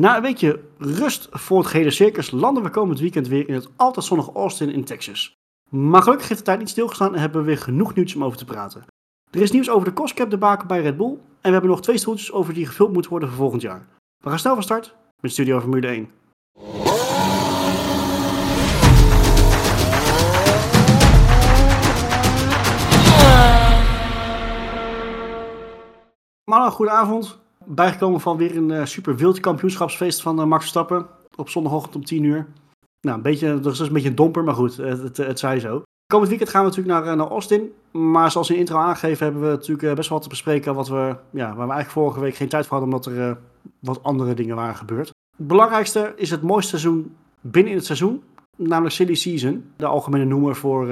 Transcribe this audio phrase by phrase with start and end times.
[0.00, 3.68] Na een weekje rust voor het gehele circus landen we komend weekend weer in het
[3.76, 5.36] altijd zonnige Austin in Texas.
[5.68, 8.38] Maar gelukkig heeft de tijd niet stilgestaan en hebben we weer genoeg nieuws om over
[8.38, 8.84] te praten.
[9.30, 11.98] Er is nieuws over de cost debakel bij Red Bull en we hebben nog twee
[11.98, 13.86] stoeltjes over die gevuld moeten worden voor volgend jaar.
[14.24, 16.10] We gaan snel van start met Studio Formule 1.
[26.44, 27.38] Mannen, goedenavond.
[27.66, 31.06] Bijgekomen van weer een uh, super wild kampioenschapsfeest van uh, Max Verstappen
[31.36, 32.46] op zondagochtend om 10 uur.
[33.00, 35.82] Nou, een beetje, dat is dus een beetje een domper, maar goed, het, het, zo.
[36.06, 37.72] Komend weekend gaan we natuurlijk naar, naar Austin.
[37.90, 40.74] Maar zoals in de intro aangegeven hebben we natuurlijk eh, best wel wat te bespreken
[40.74, 43.38] wat we, ja, waar we eigenlijk vorige week geen tijd voor hadden, omdat er
[43.78, 45.08] wat andere dingen waren gebeurd.
[45.36, 48.22] Het belangrijkste is het mooiste seizoen binnen in het seizoen.
[48.56, 49.72] Namelijk Silly Season.
[49.76, 50.86] De algemene noemer voor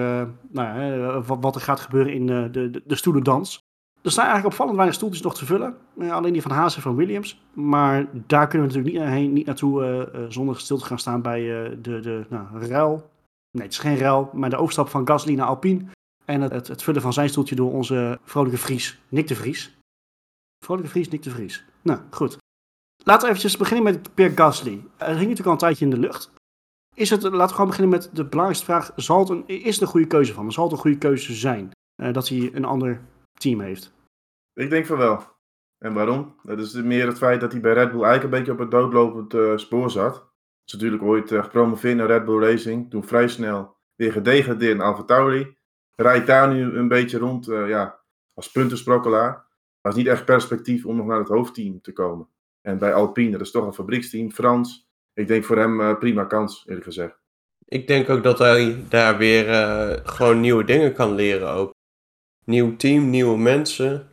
[0.51, 3.59] nou, wat er gaat gebeuren in de, de, de stoelendans.
[4.03, 5.77] Er staan eigenlijk opvallend weinig stoeltjes nog te vullen.
[5.99, 7.41] Eh, alleen die van Haas en van Williams.
[7.53, 11.23] Maar daar kunnen we natuurlijk niet, heen, niet naartoe uh, zonder stil te gaan staan
[11.23, 11.41] bij
[11.83, 13.11] de, de nou, ruil.
[13.51, 15.85] Nee, het is geen ruil, maar de overstap van Gasly naar Alpine.
[16.25, 19.79] En het, het, vullen van zijn stoeltje door onze vrolijke Vries, Nick de Vries.
[20.65, 21.65] Vrolijke Vries, Nick de Vries.
[21.83, 22.37] Nou, goed.
[23.05, 24.85] Laten we eventjes beginnen met Pierre Gasly.
[24.97, 26.31] Er hing natuurlijk al een tijdje in de lucht.
[26.95, 28.93] Is het, laten we gewoon beginnen met de belangrijkste vraag.
[28.97, 31.71] Zal het een, is het een goede keuze van Zal het een goede keuze zijn
[32.13, 33.01] dat hij een ander
[33.39, 33.93] team heeft?
[34.53, 35.37] Ik denk van wel.
[35.79, 36.35] En waarom?
[36.43, 38.71] Dat is meer het feit dat hij bij Red Bull eigenlijk een beetje op het
[38.71, 40.15] doodlopend uh, spoor zat.
[40.15, 40.23] Hij
[40.65, 42.91] is natuurlijk ooit uh, gepromoveerd naar Red Bull Racing.
[42.91, 45.57] Toen vrij snel weer gedegradeerd in Alfa Tauri.
[45.95, 48.01] Rijdt daar nu een beetje rond uh, ja,
[48.35, 49.47] als puntensprokkelaar.
[49.81, 52.29] Maar is niet echt perspectief om nog naar het hoofdteam te komen.
[52.61, 54.89] En bij Alpine, dat is toch een fabrieksteam, Frans.
[55.15, 57.19] Ik denk voor hem prima kans, eerlijk gezegd.
[57.65, 59.45] Ik denk ook dat hij daar weer
[60.05, 61.73] gewoon nieuwe dingen kan leren ook.
[62.49, 64.09] Nieuw team, nieuwe mensen.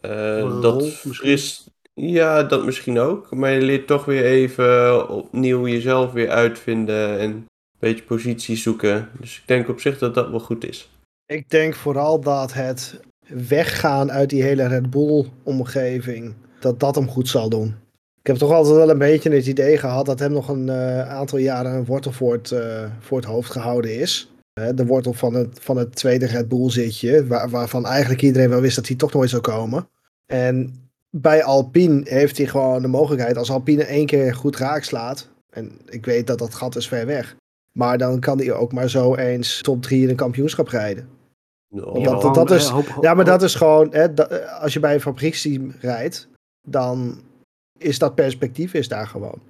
[0.00, 1.68] Uh, dat fris.
[1.94, 3.34] Ja, dat misschien ook.
[3.34, 7.46] Maar je leert toch weer even opnieuw jezelf weer uitvinden en een
[7.78, 9.08] beetje positie zoeken.
[9.20, 10.90] Dus ik denk op zich dat dat wel goed is.
[11.26, 17.28] Ik denk vooral dat het weggaan uit die hele Red Bull-omgeving, dat dat hem goed
[17.28, 17.74] zal doen.
[18.20, 21.08] Ik heb toch altijd wel een beetje het idee gehad dat hem nog een uh,
[21.08, 24.28] aantal jaren een wortel voor het, uh, voor het hoofd gehouden is.
[24.54, 28.60] De wortel van het, van het tweede Red Bull zitje, waar, waarvan eigenlijk iedereen wel
[28.60, 29.88] wist dat hij toch nooit zou komen.
[30.26, 30.74] En
[31.10, 35.78] bij Alpine heeft hij gewoon de mogelijkheid, als Alpine één keer goed raak slaat, en
[35.86, 37.36] ik weet dat dat gat is ver weg,
[37.72, 41.08] maar dan kan hij ook maar zo eens top 3 in een kampioenschap rijden.
[41.70, 44.28] Oh, dat, dat, is, ja, maar dat is gewoon, hè,
[44.60, 46.28] als je bij een fabrieksteam rijdt,
[46.68, 47.22] dan
[47.78, 49.40] is dat perspectief is daar gewoon.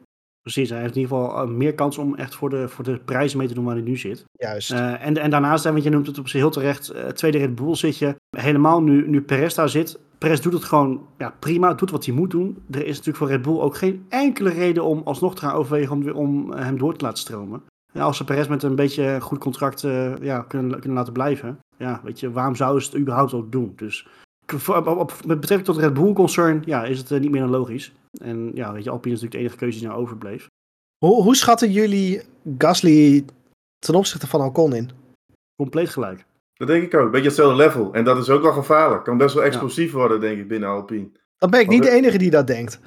[0.44, 2.98] Precies, hij heeft in ieder geval eh, meer kans om echt voor de, voor de
[2.98, 4.24] prijzen mee te doen waar hij nu zit.
[4.32, 4.72] Juist.
[4.72, 7.54] Uh, en, en daarnaast, want je noemt het op zich heel terecht, uh, tweede Red
[7.54, 8.14] Bull zit je.
[8.30, 9.98] Helemaal nu, nu Perez daar zit.
[10.18, 12.62] Perez doet het gewoon ja, prima, doet wat hij moet doen.
[12.70, 15.92] Er is natuurlijk voor Red Bull ook geen enkele reden om alsnog te gaan overwegen
[15.92, 17.62] om, om hem door te laten stromen.
[17.92, 19.80] Ja, als ze Perez met een beetje goed contract
[20.20, 23.72] ja, kunnen, kunnen laten blijven, ja, weet je, waarom zouden ze het überhaupt ook doen?
[23.76, 24.06] Dus
[25.26, 27.92] met betrekking tot Red Bull concern, ja, is het niet meer dan logisch.
[28.20, 30.48] En ja, weet je, Alpine is natuurlijk de enige keuze die nou overbleef.
[30.98, 32.22] Hoe, hoe schatten jullie
[32.58, 33.24] Gasly
[33.78, 34.90] ten opzichte van Ocon in?
[35.56, 36.24] Compleet gelijk.
[36.54, 37.10] Dat denk ik ook.
[37.10, 37.92] Beetje hetzelfde level.
[37.92, 39.04] En dat is ook wel gevaarlijk.
[39.04, 41.10] Kan best wel explosief worden, denk ik, binnen Alpine.
[41.38, 42.80] Dan ben ik niet de enige die dat denkt.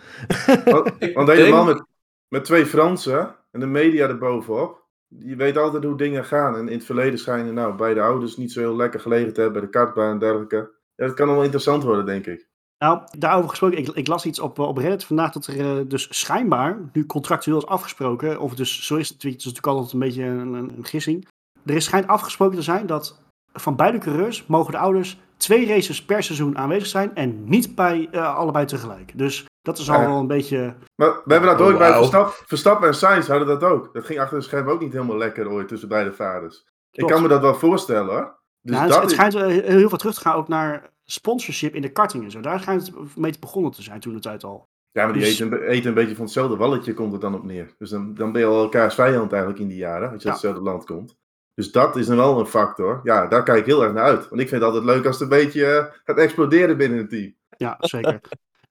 [0.66, 1.84] Want, want helemaal met,
[2.28, 4.86] met twee Fransen en de media erbovenop.
[5.08, 6.56] Je weet altijd hoe dingen gaan.
[6.56, 9.60] En in het verleden schijnen nou, beide ouders niet zo heel lekker gelegen te hebben
[9.60, 10.72] bij de kartbaan en dergelijke.
[10.98, 12.48] Ja, dat kan wel interessant worden, denk ik.
[12.78, 16.08] Nou, daarover gesproken, ik, ik las iets op, op Reddit vandaag dat er uh, dus
[16.20, 20.00] schijnbaar nu contractueel is afgesproken, of dus zo is het, het is natuurlijk altijd een
[20.00, 21.28] beetje een, een, gissing.
[21.66, 23.22] Er is schijnt afgesproken te zijn dat
[23.54, 28.08] van beide coureurs mogen de ouders twee races per seizoen aanwezig zijn en niet bij
[28.12, 29.18] uh, allebei tegelijk.
[29.18, 30.76] Dus dat is al wel een beetje...
[30.96, 33.94] Maar we hebben dat ooit oh, bij Verstappen, Verstappen en Sainz hadden dat ook.
[33.94, 36.66] Dat ging achter de scherm ook niet helemaal lekker ooit tussen beide vaders.
[36.92, 38.38] Ik kan me dat wel voorstellen hoor.
[38.68, 41.92] Dus nou, het, het schijnt heel veel terug te gaan ook naar sponsorship in de
[41.92, 42.40] karting en zo.
[42.40, 44.70] Daar schijnt het mee begonnen te zijn toen de tijd al.
[44.92, 45.40] Ja, maar die dus...
[45.40, 47.76] eten, eten, een beetje van hetzelfde walletje komt het dan op neer.
[47.78, 50.38] Dus dan, dan ben je al elkaars vijand eigenlijk in die jaren, als je uit
[50.38, 51.18] hetzelfde land komt.
[51.54, 53.00] Dus dat is dan wel een factor.
[53.04, 54.30] Ja, daar kijk ik heel erg naar uit.
[54.30, 57.08] Want ik vind het altijd leuk als het een beetje uh, gaat exploderen binnen een
[57.08, 57.36] team.
[57.58, 58.22] Ja, zeker.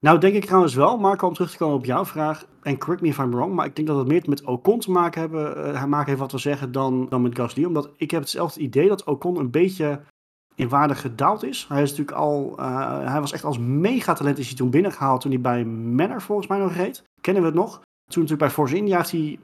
[0.06, 2.46] Nou, denk ik trouwens wel, Marco, om terug te komen op jouw vraag.
[2.62, 4.90] En correct me if I'm wrong, maar ik denk dat het meer met Ocon te
[4.90, 7.64] maken, hebben, uh, maken heeft wat we zeggen dan, dan met Gasly.
[7.64, 10.00] Omdat ik heb hetzelfde idee dat Ocon een beetje
[10.54, 11.66] in waarde gedaald is.
[11.68, 15.30] Hij is natuurlijk al, uh, hij was echt als megatalent is hij toen binnengehaald toen
[15.30, 17.02] hij bij Manor volgens mij nog reed.
[17.20, 17.70] Kennen we het nog?
[18.10, 19.38] Toen natuurlijk bij Force India heeft hij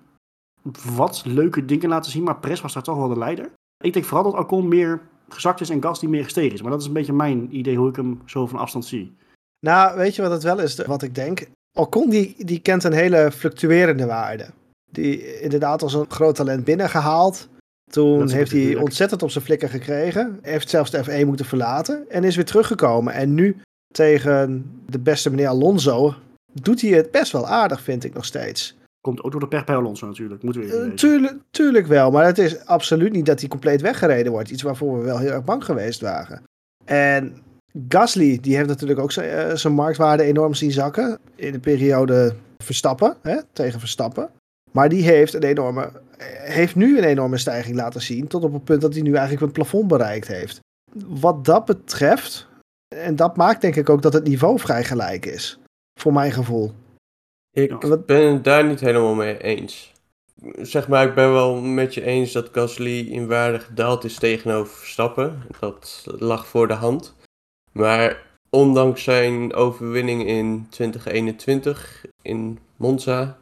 [0.96, 3.52] wat leuke dingen laten zien, maar Press was daar toch wel de leider.
[3.84, 6.62] Ik denk vooral dat Ocon meer gezakt is en Gasly meer gestegen is.
[6.62, 9.16] Maar dat is een beetje mijn idee hoe ik hem zo van afstand zie.
[9.66, 11.46] Nou, weet je wat het wel is, wat ik denk?
[11.78, 14.46] Ocon die, die kent een hele fluctuerende waarde.
[14.90, 17.48] Die inderdaad als een groot talent binnengehaald.
[17.90, 20.38] Toen heeft hij ontzettend op zijn flikker gekregen.
[20.42, 22.10] Heeft zelfs de F1 moeten verlaten.
[22.10, 23.12] En is weer teruggekomen.
[23.12, 23.56] En nu
[23.94, 26.14] tegen de beste meneer Alonso
[26.52, 28.76] doet hij het best wel aardig, vind ik nog steeds.
[29.00, 32.24] Komt ook door de pech bij Alonso natuurlijk, moeten we uh, tuurlijk, tuurlijk wel, maar
[32.24, 34.50] het is absoluut niet dat hij compleet weggereden wordt.
[34.50, 36.42] Iets waarvoor we wel heel erg bang geweest waren.
[36.84, 37.42] En
[37.88, 43.16] Gasly, die heeft natuurlijk ook zijn uh, marktwaarde enorm zien zakken in de periode Verstappen,
[43.22, 44.30] hè, tegen Verstappen.
[44.72, 45.92] Maar die heeft, een enorme,
[46.38, 49.42] heeft nu een enorme stijging laten zien, tot op het punt dat hij nu eigenlijk
[49.42, 50.60] een plafond bereikt heeft.
[51.06, 52.48] Wat dat betreft,
[52.96, 55.58] en dat maakt denk ik ook dat het niveau vrij gelijk is,
[56.00, 56.72] voor mijn gevoel.
[57.50, 59.92] Ik ben het daar niet helemaal mee eens.
[60.60, 64.76] Zeg maar, ik ben wel met je eens dat Gasly in waarde gedaald is tegenover
[64.76, 65.42] Verstappen.
[65.60, 67.14] Dat lag voor de hand.
[67.72, 73.38] Maar ondanks zijn overwinning in 2021 in Monza,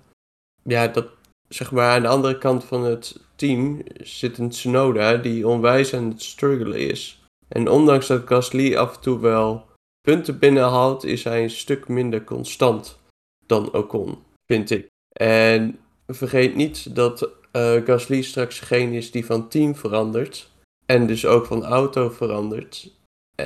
[0.63, 1.07] ja, dat
[1.49, 6.09] zeg maar aan de andere kant van het team zit een Tsunoda die onwijs aan
[6.09, 7.25] het struggelen is.
[7.49, 9.67] En ondanks dat Gasly af en toe wel
[10.01, 12.99] punten binnenhaalt, is hij een stuk minder constant
[13.47, 14.87] dan Ocon, vind ik.
[15.13, 20.51] En vergeet niet dat uh, Gasly straks degene is die van team verandert.
[20.87, 22.93] En dus ook van auto verandert.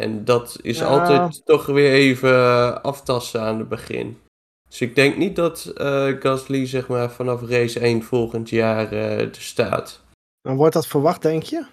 [0.00, 4.18] En dat is altijd toch weer even aftasten aan het begin.
[4.68, 9.20] Dus ik denk niet dat uh, Gasly zeg maar vanaf race 1 volgend jaar uh,
[9.20, 10.02] er staat.
[10.40, 11.66] Dan wordt dat verwacht, denk je?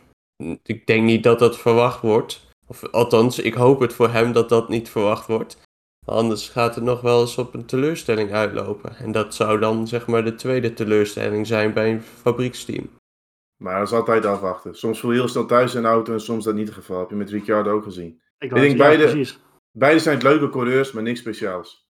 [0.63, 2.47] Ik denk niet dat dat verwacht wordt.
[2.67, 5.57] Of althans, ik hoop het voor hem dat dat niet verwacht wordt.
[6.05, 8.95] Anders gaat het nog wel eens op een teleurstelling uitlopen.
[8.95, 12.89] En dat zou dan zeg maar de tweede teleurstelling zijn bij een fabrieksteam.
[13.61, 14.75] Maar dat is altijd afwachten.
[14.75, 16.99] Soms voel je heel snel thuis in de auto en soms dat niet het geval.
[16.99, 18.21] Heb je met Ricciardo ook gezien.
[18.37, 19.27] Ik, denk beide,
[19.71, 21.89] beide zijn leuke coureurs, maar niks speciaals.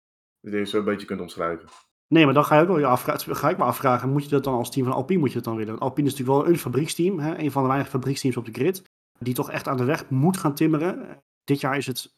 [0.40, 1.68] Dat je zo een beetje kunt omschrijven.
[2.08, 4.28] Nee, maar dan ga, je ook wel je afvragen, ga ik me afvragen, moet je
[4.28, 5.78] dat dan als team van Alpine moet je dat dan willen?
[5.78, 7.38] Alpine is natuurlijk wel een fabrieksteam, hè?
[7.38, 8.82] een van de weinige fabrieksteams op de grid,
[9.18, 11.22] die toch echt aan de weg moet gaan timmeren.
[11.44, 12.14] Dit jaar is het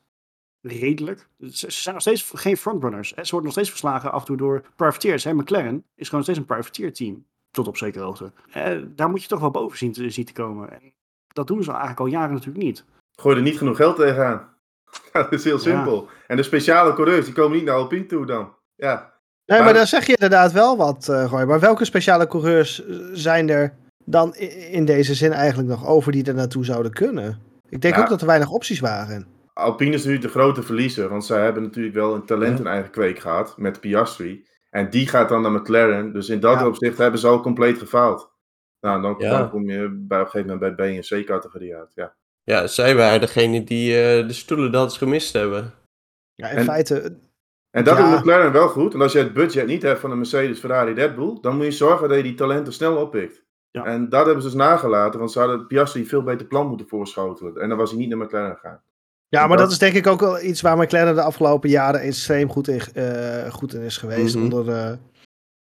[0.60, 1.28] redelijk.
[1.38, 3.08] Ze zijn nog steeds geen frontrunners.
[3.08, 5.24] Ze worden nog steeds verslagen af en toe door privateers.
[5.24, 5.34] Hè?
[5.34, 7.26] McLaren is gewoon nog steeds een privateer team.
[7.54, 8.32] Tot op zekere hoogte.
[8.52, 10.72] Eh, daar moet je toch wel boven zien te, zien te komen.
[10.72, 10.92] En
[11.32, 12.84] dat doen ze eigenlijk al jaren natuurlijk niet.
[13.16, 14.48] Gooi er niet genoeg geld tegenaan.
[15.12, 16.08] dat is heel simpel.
[16.26, 18.52] En de speciale coureurs, die komen niet naar Alpine toe dan.
[18.74, 19.12] Ja.
[19.46, 21.44] Nee, maar, dan zeg je inderdaad wel wat, uh, Gooi.
[21.44, 23.74] Maar welke speciale coureurs zijn er
[24.04, 24.34] dan
[24.70, 27.40] in deze zin eigenlijk nog over die er naartoe zouden kunnen?
[27.68, 29.26] Ik denk ook dat er weinig opties waren.
[29.54, 32.90] Alpine is natuurlijk de grote verliezer, want zij hebben natuurlijk wel een talent in eigen
[32.90, 34.44] kweek gehad met Piastri.
[34.74, 38.32] En die gaat dan naar McLaren, dus in dat opzicht hebben ze al compleet gefaald.
[38.80, 41.92] Nou, dan, dan, kom je bij, op een gegeven moment bij B en C-categorie uit,
[41.94, 42.14] ja.
[42.42, 45.72] Ja, zij waren degene die uh, de stoelendans gemist hebben.
[46.34, 47.18] Ja, in feite...
[47.70, 48.10] En dat ja.
[48.10, 48.94] doet McLaren wel goed.
[48.94, 51.64] En als je het budget niet hebt van een Mercedes, Ferrari, Red Bull, dan moet
[51.64, 53.44] je zorgen dat je die talenten snel oppikt.
[53.70, 53.84] Ja.
[53.84, 57.56] En dat hebben ze dus nagelaten, want ze hadden Piastri veel beter plan moeten voorschotelen.
[57.56, 58.82] En dan was hij niet naar McLaren gegaan.
[59.34, 62.50] Ja, maar dat is denk ik ook wel iets waar McLaren de afgelopen jaren extreem
[62.50, 64.34] goed in, uh, goed in is geweest.
[64.34, 64.44] Mhm.
[64.44, 64.92] onder, uh,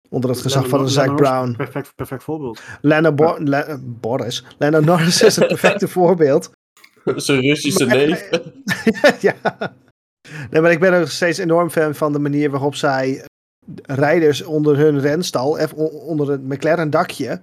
[0.08, 1.54] onder het gezag van Zack Brown.
[1.56, 2.62] Perfect, perfect voorbeeld.
[2.80, 4.44] Lando Bo Le Boris.
[4.58, 6.50] Lando Norris is het perfecte voorbeeld.
[7.04, 8.28] Zijn Russische neef.
[9.26, 9.34] ja.
[10.50, 13.24] Nee, maar ik ben nog steeds enorm fan van de manier waarop zij
[13.82, 15.58] rijders onder hun renstal,
[16.06, 17.40] onder het McLaren dakje,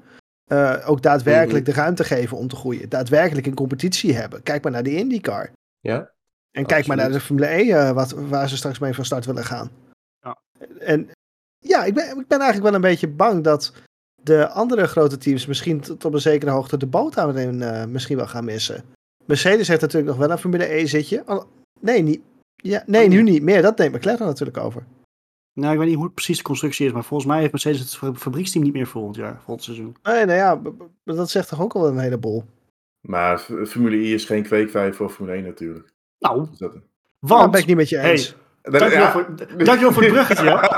[0.47, 1.75] uh, ook daadwerkelijk mhm.
[1.75, 2.89] de ruimte geven om te groeien.
[2.89, 4.43] Daadwerkelijk in competitie hebben.
[4.43, 5.51] Kijk maar naar die IndyCar.
[5.79, 6.11] Ja.
[6.51, 9.25] En kijk maar naar de Formule E, uh, wat, waar ze straks mee van start
[9.25, 9.72] willen gaan.
[10.20, 10.38] Ja.
[10.79, 11.10] En
[11.60, 13.74] ja, ik ben, ik ben eigenlijk wel een beetje bang dat
[14.24, 18.17] de andere grote teams misschien tot op een zekere hoogte de boot aan uh, misschien
[18.17, 18.84] wel gaan missen.
[19.25, 21.46] Mercedes heeft natuurlijk nog wel een Formule E zitje.
[21.79, 22.22] Nee, niet,
[22.55, 23.62] ja, nee, nu niet meer.
[23.62, 24.84] Dat neemt McLaren natuurlijk over.
[25.53, 27.79] Nou, ik weet niet hoe het precies de constructie is, maar volgens mij heeft Mercedes
[27.79, 29.96] het fabrieksteam niet meer volgend jaar, volgend seizoen.
[30.03, 30.62] Nee, nou ja,
[31.03, 32.43] dat zegt toch ook al een heleboel.
[33.08, 35.89] Maar Formule E is geen kweekvijf voor Formule 1 natuurlijk.
[36.21, 36.77] Nou, dat...
[37.19, 37.51] want...
[37.51, 38.35] ben ik niet met je eens.
[38.61, 39.11] Hey, dankjewel, ja.
[39.11, 40.69] voor, dankjewel voor het bruggetje.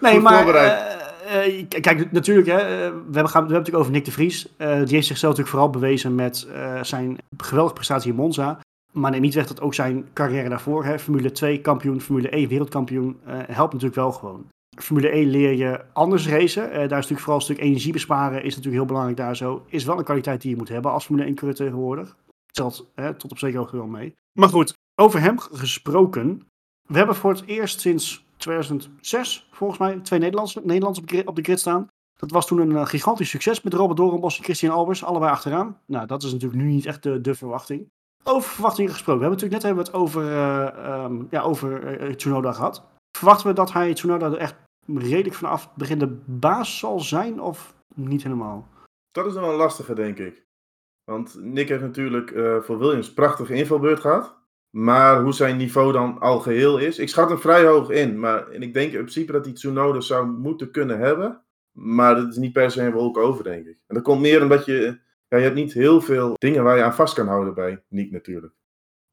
[0.10, 0.48] nee, maar...
[0.48, 4.10] Uh, uh, kijk, natuurlijk, hè, we, hebben, gaan, we hebben het natuurlijk over Nick de
[4.10, 4.46] Vries.
[4.58, 6.46] Uh, die heeft zichzelf natuurlijk vooral bewezen met
[6.82, 8.60] zijn geweldige prestatie in Monza.
[8.92, 12.46] Maar neem niet weg dat ook zijn carrière daarvoor, hè, Formule 2 kampioen, Formule E
[12.46, 14.46] wereldkampioen, helpt natuurlijk wel gewoon.
[14.78, 16.70] Formule 1 leer je anders racen.
[16.70, 19.64] daar is natuurlijk vooral een stuk energie besparen, is natuurlijk heel belangrijk daar zo.
[19.68, 22.16] Is wel een kwaliteit die je moet hebben als Formule 1 coureur tegenwoordig.
[22.50, 24.16] Telt hè, tot op zekere hoogte wel mee.
[24.32, 26.48] Maar goed, over hem gesproken.
[26.88, 31.60] We hebben voor het eerst sinds 2006, volgens mij, twee Nederlanders, Nederlands op, de grid
[31.60, 31.88] staan.
[32.16, 35.78] Dat was toen een uh, gigantisch succes met Robert Dorenbos en Christian Albers, allebei achteraan.
[35.86, 37.88] Nou, dat is natuurlijk nu niet echt de, de verwachting.
[38.24, 39.22] Over verwachtingen gesproken.
[39.22, 42.82] We hebben natuurlijk net hebben het over, uh, ja, over uh, Tsunoda gehad.
[43.18, 44.54] Verwachten we dat hij Tsunoda er echt
[44.86, 48.68] redelijk vanaf begin de baas zal zijn of niet helemaal?
[49.10, 50.44] Dat is nog wel lastiger, denk ik.
[51.04, 54.38] Want Nick heeft natuurlijk uh, voor Williams prachtige invalbeurt gehad.
[54.70, 56.98] Maar hoe zijn niveau dan al geheel is.
[56.98, 58.18] Ik schat hem vrij hoog in.
[58.18, 61.42] Maar en ik denk in principe dat hij Tsunoda zou moeten kunnen hebben.
[61.72, 63.78] Maar dat is niet per se een wolk over, denk ik.
[63.86, 64.98] En dat komt meer omdat je...
[65.28, 68.10] Ja, je hebt niet heel veel dingen waar je aan vast kan houden bij Nick
[68.10, 68.52] natuurlijk.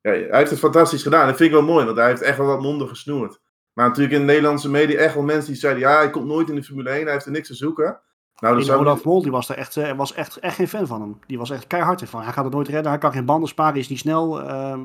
[0.01, 1.27] Ja, hij heeft het fantastisch gedaan.
[1.27, 3.39] Dat vind ik wel mooi, want hij heeft echt wel wat monden gesnoerd.
[3.73, 5.83] Maar natuurlijk in de Nederlandse media echt wel mensen die zeiden...
[5.83, 8.01] Ja, hij komt nooit in de Formule 1, hij heeft er niks te zoeken.
[8.41, 11.01] Nou, dus Olaf Mol die was er echt, uh, was echt, echt geen fan van
[11.01, 11.19] hem.
[11.27, 12.21] Die was echt keihard van.
[12.21, 14.41] Hij gaat het nooit redden, hij kan geen banden sparen, is niet snel.
[14.41, 14.77] Uh,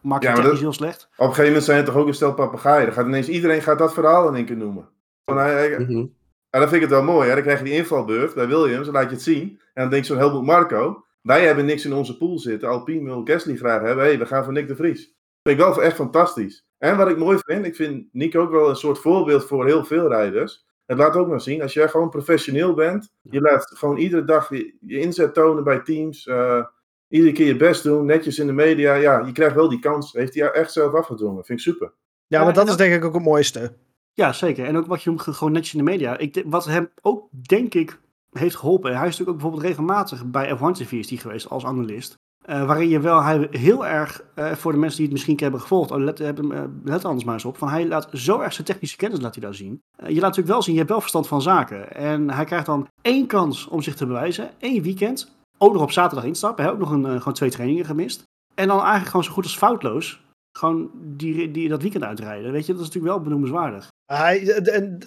[0.00, 1.08] maakt het heel slecht.
[1.10, 2.86] Op een gegeven moment zijn het toch ook een stel papegaaien.
[2.86, 4.88] Dan gaat ineens iedereen gaat dat verhaal in één keer noemen.
[5.24, 6.14] Van, hij, hij, mm -hmm.
[6.50, 7.28] En dan vind ik het wel mooi.
[7.28, 7.34] Hè?
[7.34, 9.60] Dan krijg je die invalbeurt bij Williams, dan laat je het zien.
[9.74, 12.68] En dan denkt zo'n Helmut Marco, wij hebben niks in onze pool zitten.
[12.68, 14.04] Alpine wil Gasly graag hebben.
[14.04, 15.04] hey, we gaan voor Nick de Vries.
[15.06, 16.66] Dat vind ik wel echt fantastisch.
[16.78, 19.84] En wat ik mooi vind, ik vind Nick ook wel een soort voorbeeld voor heel
[19.84, 20.65] veel rijders.
[20.86, 24.48] Het laat ook maar zien, als jij gewoon professioneel bent, je laat gewoon iedere dag
[24.48, 26.64] je, inzet tonen bij teams, uh,
[27.08, 30.12] iedere keer je best doen, netjes in de media, ja, je krijgt wel die kans.
[30.12, 31.92] Heeft hij echt zelf afgedwongen, vind ik super.
[32.26, 33.72] Ja, maar dat is denk ik ook het mooiste.
[34.12, 34.64] Ja, zeker.
[34.64, 36.18] En ook wat je hem gewoon netjes in de media.
[36.18, 38.00] Ik, wat hem ook, denk ik,
[38.30, 38.96] heeft geholpen.
[38.96, 42.18] Hij is natuurlijk ook bijvoorbeeld regelmatig bij F1 TV is die geweest als analist.
[42.48, 45.60] Uh, waarin je wel hij heel erg, uh, voor de mensen die het misschien hebben
[45.60, 48.52] gevolgd, oh, let, hebben, uh, let anders maar eens op, van hij laat zo erg
[48.52, 49.82] zijn technische kennis laat hij daar zien.
[49.96, 51.94] je laat natuurlijk wel zien, je hebt wel verstand van zaken.
[51.94, 55.90] En hij krijgt dan één kans om zich te bewijzen, één weekend, ook nog op
[55.90, 58.22] zaterdag instappen, hij heeft ook nog een, gewoon twee trainingen gemist.
[58.54, 60.20] En dan eigenlijk gewoon zo goed als foutloos,
[60.56, 62.52] gewoon die, die, dat weekend uitrijden.
[62.52, 63.88] Weet je, dat is natuurlijk wel benoemenswaardig.
[64.06, 64.62] Hij,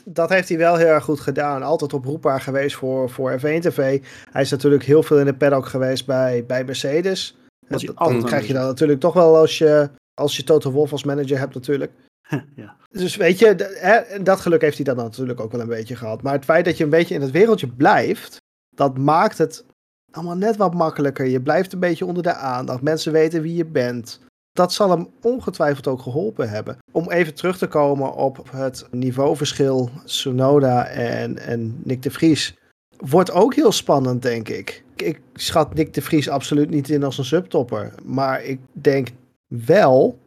[0.06, 1.64] dat heeft hij wel heel erg goed gedaan.
[1.64, 4.02] Altijd oproepbaar geweest voor, voor F1 TV.
[4.32, 7.38] Hij is natuurlijk heel veel in de paddock geweest bij, bij Mercedes.
[7.68, 11.38] Dat, krijg je dan natuurlijk toch wel als je, als je Toto Wolff als manager
[11.38, 11.92] hebt natuurlijk.
[12.56, 12.76] ja.
[12.90, 16.22] Dus weet je, hè, dat geluk heeft hij dan natuurlijk ook wel een beetje gehad.
[16.22, 18.38] Maar het feit dat je een beetje in het wereldje blijft,
[18.76, 19.66] dat maakt het
[20.12, 21.26] allemaal net wat makkelijker.
[21.26, 22.82] Je blijft een beetje onder de aandacht.
[22.82, 24.20] Mensen weten wie je bent
[24.52, 26.78] dat zal hem ongetwijfeld ook geholpen hebben.
[26.92, 32.58] Om even terug te komen op het niveauverschil Sonoda en, en Nick de Vries.
[32.98, 34.84] Wordt ook heel spannend, denk ik.
[34.96, 37.94] Ik schat Nick de Vries absoluut niet in als een subtopper.
[38.04, 39.08] Maar ik denk
[39.48, 40.20] wel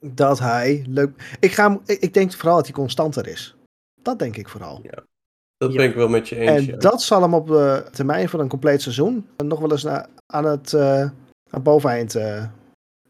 [0.00, 1.36] dat hij leuk.
[1.40, 3.56] Ik, ga, ik denk vooral dat hij constanter is.
[4.02, 4.80] Dat denk ik vooral.
[4.82, 5.02] Ja,
[5.56, 6.68] dat ben ik wel met je eens.
[6.68, 9.86] En dat zal hem op de termijn van een compleet seizoen nog wel eens
[10.26, 11.10] aan het uh,
[11.50, 12.44] aan boveneind uh,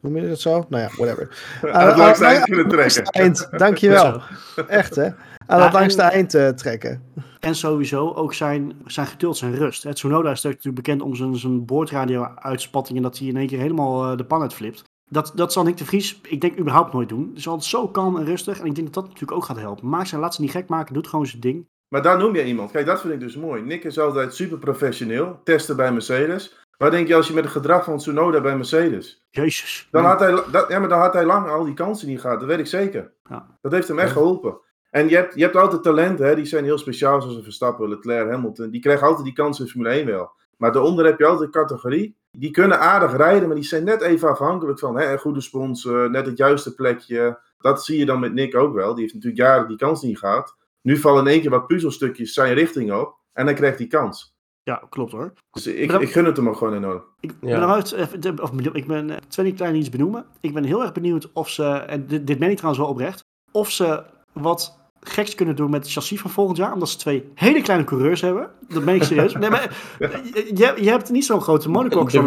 [0.00, 0.66] Noem je dat zo?
[0.68, 1.28] Nou ja, whatever.
[1.72, 3.04] Aan het langste eind kunnen trekken.
[3.04, 4.22] Eind, dankjewel.
[4.66, 5.08] Echt hè?
[5.46, 7.02] Aan het langste eind uh, trekken.
[7.40, 9.82] En sowieso ook zijn, zijn geduld, zijn rust.
[9.82, 13.58] Het Sonoda is natuurlijk bekend om zijn, zijn boordradio-uitspatting en dat hij in één keer
[13.58, 14.84] helemaal uh, de pan uitflipt.
[15.08, 17.30] Dat, dat zal Nick de Vries, ik denk, überhaupt nooit doen.
[17.34, 18.60] Dus altijd zo kalm en rustig.
[18.60, 19.88] En ik denk dat dat natuurlijk ook gaat helpen.
[19.88, 21.66] Maak zijn, laat ze niet gek maken, doet gewoon zijn ding.
[21.88, 22.70] Maar daar noem je iemand.
[22.70, 23.62] Kijk, dat vind ik dus mooi.
[23.62, 25.40] Nick is altijd super professioneel.
[25.44, 26.59] Testen bij Mercedes.
[26.80, 29.26] Waar denk je als je met het gedrag van Tsunoda bij Mercedes?
[29.30, 29.88] Jezus.
[29.90, 32.40] Dan had hij, dat, ja, maar dan had hij lang al die kansen niet gehad.
[32.40, 33.12] Dat weet ik zeker.
[33.28, 33.58] Ja.
[33.60, 34.60] Dat heeft hem echt geholpen.
[34.90, 38.30] En je hebt, je hebt altijd talenten, hè, die zijn heel speciaal, zoals Verstappen, Leclerc,
[38.30, 38.70] Hamilton.
[38.70, 40.30] Die krijgen altijd die kansen in Formule 1 wel.
[40.56, 42.16] Maar daaronder heb je altijd een categorie.
[42.30, 46.10] Die kunnen aardig rijden, maar die zijn net even afhankelijk van hè, een goede sponsor,
[46.10, 47.40] net het juiste plekje.
[47.58, 48.94] Dat zie je dan met Nick ook wel.
[48.94, 50.56] Die heeft natuurlijk jaren die kans niet gehad.
[50.82, 53.18] Nu vallen in één keer wat puzzelstukjes zijn richting op.
[53.32, 54.38] En dan krijgt hij kans.
[54.62, 55.32] Ja, klopt hoor.
[55.50, 57.02] Dus ik, ik gun het hem ook gewoon enorm.
[57.20, 57.94] Ik ben, eruit,
[58.40, 60.24] of, ik ben twee klein iets benoemen.
[60.40, 63.24] Ik ben heel erg benieuwd of ze, en dit, dit meen ik trouwens wel oprecht,
[63.52, 64.02] of ze
[64.32, 66.72] wat geks kunnen doen met het chassis van volgend jaar.
[66.72, 68.50] Omdat ze twee hele kleine coureurs hebben.
[68.68, 69.34] Dat ben ik serieus.
[69.34, 72.10] Nee, maar, je, je hebt niet zo'n grote monocoque.
[72.10, 72.20] De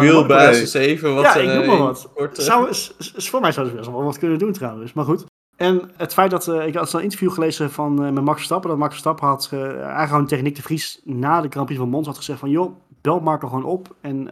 [0.79, 1.23] even wat.
[1.23, 2.09] Ja, ik noem maar wat.
[2.31, 2.67] Zou,
[2.99, 4.93] voor mij zouden ze best wel wat kunnen doen trouwens.
[4.93, 5.25] Maar goed.
[5.55, 8.69] En het feit dat, uh, ik had een interview gelezen van, uh, met Max Verstappen,
[8.69, 11.81] dat Max Verstappen had uh, eigenlijk gewoon tegen Nick de Vries na de Grand Prix
[11.81, 14.27] van Mons had gezegd van, joh, bel Marco gewoon op en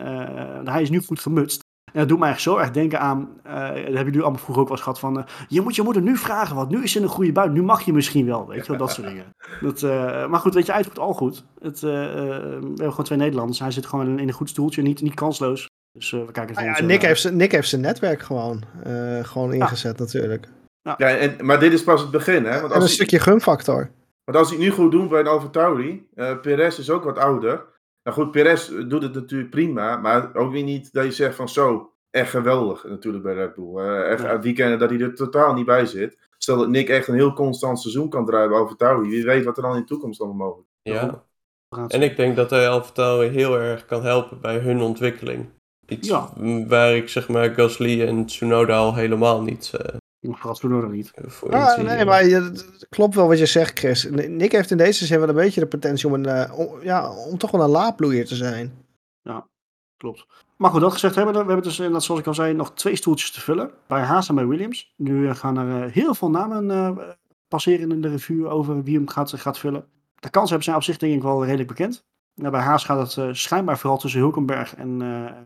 [0.65, 1.59] hij is nu goed gemutst.
[1.93, 4.67] En dat doet me eigenlijk zo erg denken aan, dat hebben jullie allemaal vroeger ook
[4.67, 7.07] wel eens gehad van, je moet je moeder nu vragen, want nu is ze een
[7.07, 9.25] goede buit, nu mag je misschien wel, weet je wel, dat soort dingen.
[9.61, 9.81] Dat,
[10.29, 11.45] maar goed, weet je, uitvoert al goed.
[11.59, 15.13] Het, we hebben gewoon twee Nederlanders, hij zit gewoon in een goed stoeltje, niet, niet
[15.13, 15.65] kansloos.
[15.91, 18.63] Dus we kijken ah, ja, Nick, heeft, Nick heeft zijn netwerk gewoon,
[19.21, 20.47] gewoon ingezet natuurlijk.
[20.81, 20.95] Ja.
[20.97, 22.51] ja en, maar dit is pas het begin, hè?
[22.51, 23.91] Want als en een stukje gunfactor.
[24.23, 27.17] Want als hij het nu goed doet bij een AlphaTauri, uh, Perez is ook wat
[27.17, 27.65] ouder.
[28.03, 31.49] Nou goed, Perez doet het natuurlijk prima, maar ook weer niet dat je zegt van
[31.49, 33.85] zo, echt geweldig natuurlijk bij Red Bull.
[33.85, 36.17] Uh, echt uit weekenden dat hij er totaal niet bij zit.
[36.37, 39.57] Stel dat Nick echt een heel constant seizoen kan draaien bij AlphaTauri, wie weet wat
[39.57, 40.93] er dan in de toekomst allemaal mogelijk is.
[40.93, 41.23] Ja,
[41.87, 45.49] en ik denk dat hij AlphaTauri heel erg kan helpen bij hun ontwikkeling.
[45.87, 46.29] Iets Ja.
[46.67, 49.95] waar ik zeg maar Gasly en Tsunoda al helemaal niet eh,
[50.51, 51.11] Tsunoda niet.
[51.49, 54.09] Ah, nee, maar je, het klopt wel wat je zegt, Chris.
[54.09, 57.11] Nick heeft in deze zin wel een beetje de potentie om, een, eh, om, ja,
[57.11, 58.85] om toch wel een laadbloeier te zijn.
[59.97, 60.25] Klopt.
[60.57, 62.73] Maar goed, dat gezegd hebben we, we hebben dus inderdaad, zoals ik al zei, nog
[62.73, 63.71] twee stoeltjes te vullen.
[63.87, 64.93] Bij Haas en bij Williams.
[64.97, 67.09] Nu eh, gaan er eh, heel veel namen eh,
[67.47, 69.85] passeren in de review over wie hem gaat, gaat vullen.
[70.15, 72.05] De kansen hebben zijn op zich denk ik wel redelijk bekend.
[72.35, 75.37] Nou, bij Haas gaat het eh, schijnbaar vooral tussen Hulkenberg en eh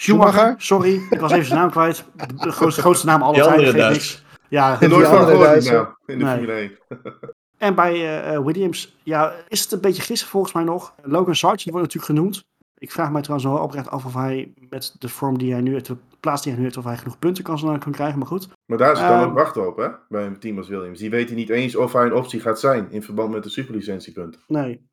[0.00, 0.54] Schumacher.
[0.58, 2.04] Sorry, ik was even zijn naam kwijt.
[2.36, 4.00] De grootste, grootste naam aller tijden.
[4.48, 6.32] Ja, Nooit van gehoord naam in de Nee.
[6.34, 6.78] Formule 1.
[7.58, 10.94] En bij eh, eh, Williams, ja, is het een beetje gissen volgens mij nog.
[11.02, 12.44] Logan Sargent wordt natuurlijk genoemd.
[12.78, 15.72] Ik vraag mij trouwens wel oprecht af of hij met de vorm die hij nu
[15.72, 18.18] heeft, de plaats die hij nu heeft, of hij genoeg punten kan, kan krijgen.
[18.18, 19.28] Maar goed, Maar daar is het dan Ehm.
[19.28, 19.88] ook wachten op, hè?
[20.08, 20.98] Bij een team als Williams.
[20.98, 24.40] Die weten niet eens of hij een optie gaat zijn in verband met de superlicentiepunten.
[24.46, 24.86] nee.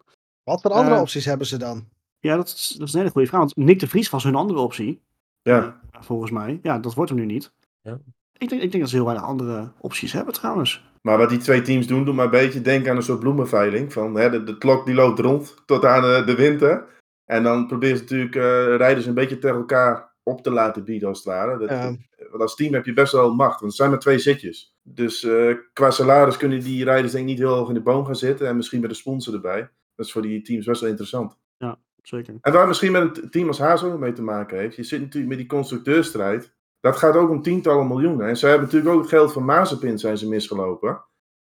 [0.43, 1.87] Wat voor andere Eh, opties hebben ze dan?
[2.25, 3.39] Ja, dat is, dat is een hele goede vraag.
[3.39, 5.01] Want Nick de Vries was hun andere optie,
[5.41, 6.59] Ja, volgens mij.
[6.61, 7.51] Ja, dat wordt hem nu niet.
[7.81, 7.99] Ja.
[8.37, 10.83] Ik, denk, ik denk dat ze heel weinig andere opties hebben trouwens.
[11.01, 13.93] maar wat die twee teams doen, doet maar een beetje denken aan een soort bloemenveiling.
[13.93, 16.85] Van, hè, de, de klok die loopt rond tot aan eh, de winter.
[17.25, 21.07] En dan proberen ze natuurlijk eh, rijders een beetje tegen elkaar op te laten bieden,
[21.07, 21.57] als het ware.
[21.57, 21.95] Dat, Ja.
[22.29, 24.75] Want als team heb je best wel macht, want het zijn maar twee zitjes.
[24.83, 28.05] Dus eh, qua salaris kunnen die rijders denk ik niet heel hoog in de boom
[28.05, 28.47] gaan zitten.
[28.47, 29.69] En misschien met een sponsor erbij.
[29.95, 31.37] Dat is voor die teams best wel interessant.
[32.07, 32.35] Zeker.
[32.41, 34.75] En waar misschien met een team als Haas ook mee te maken heeft.
[34.75, 36.53] Je zit natuurlijk met die constructeurstrijd.
[36.79, 38.27] Dat gaat ook om tientallen miljoenen.
[38.27, 41.05] En zij hebben natuurlijk ook het geld van Mazepin zijn ze misgelopen.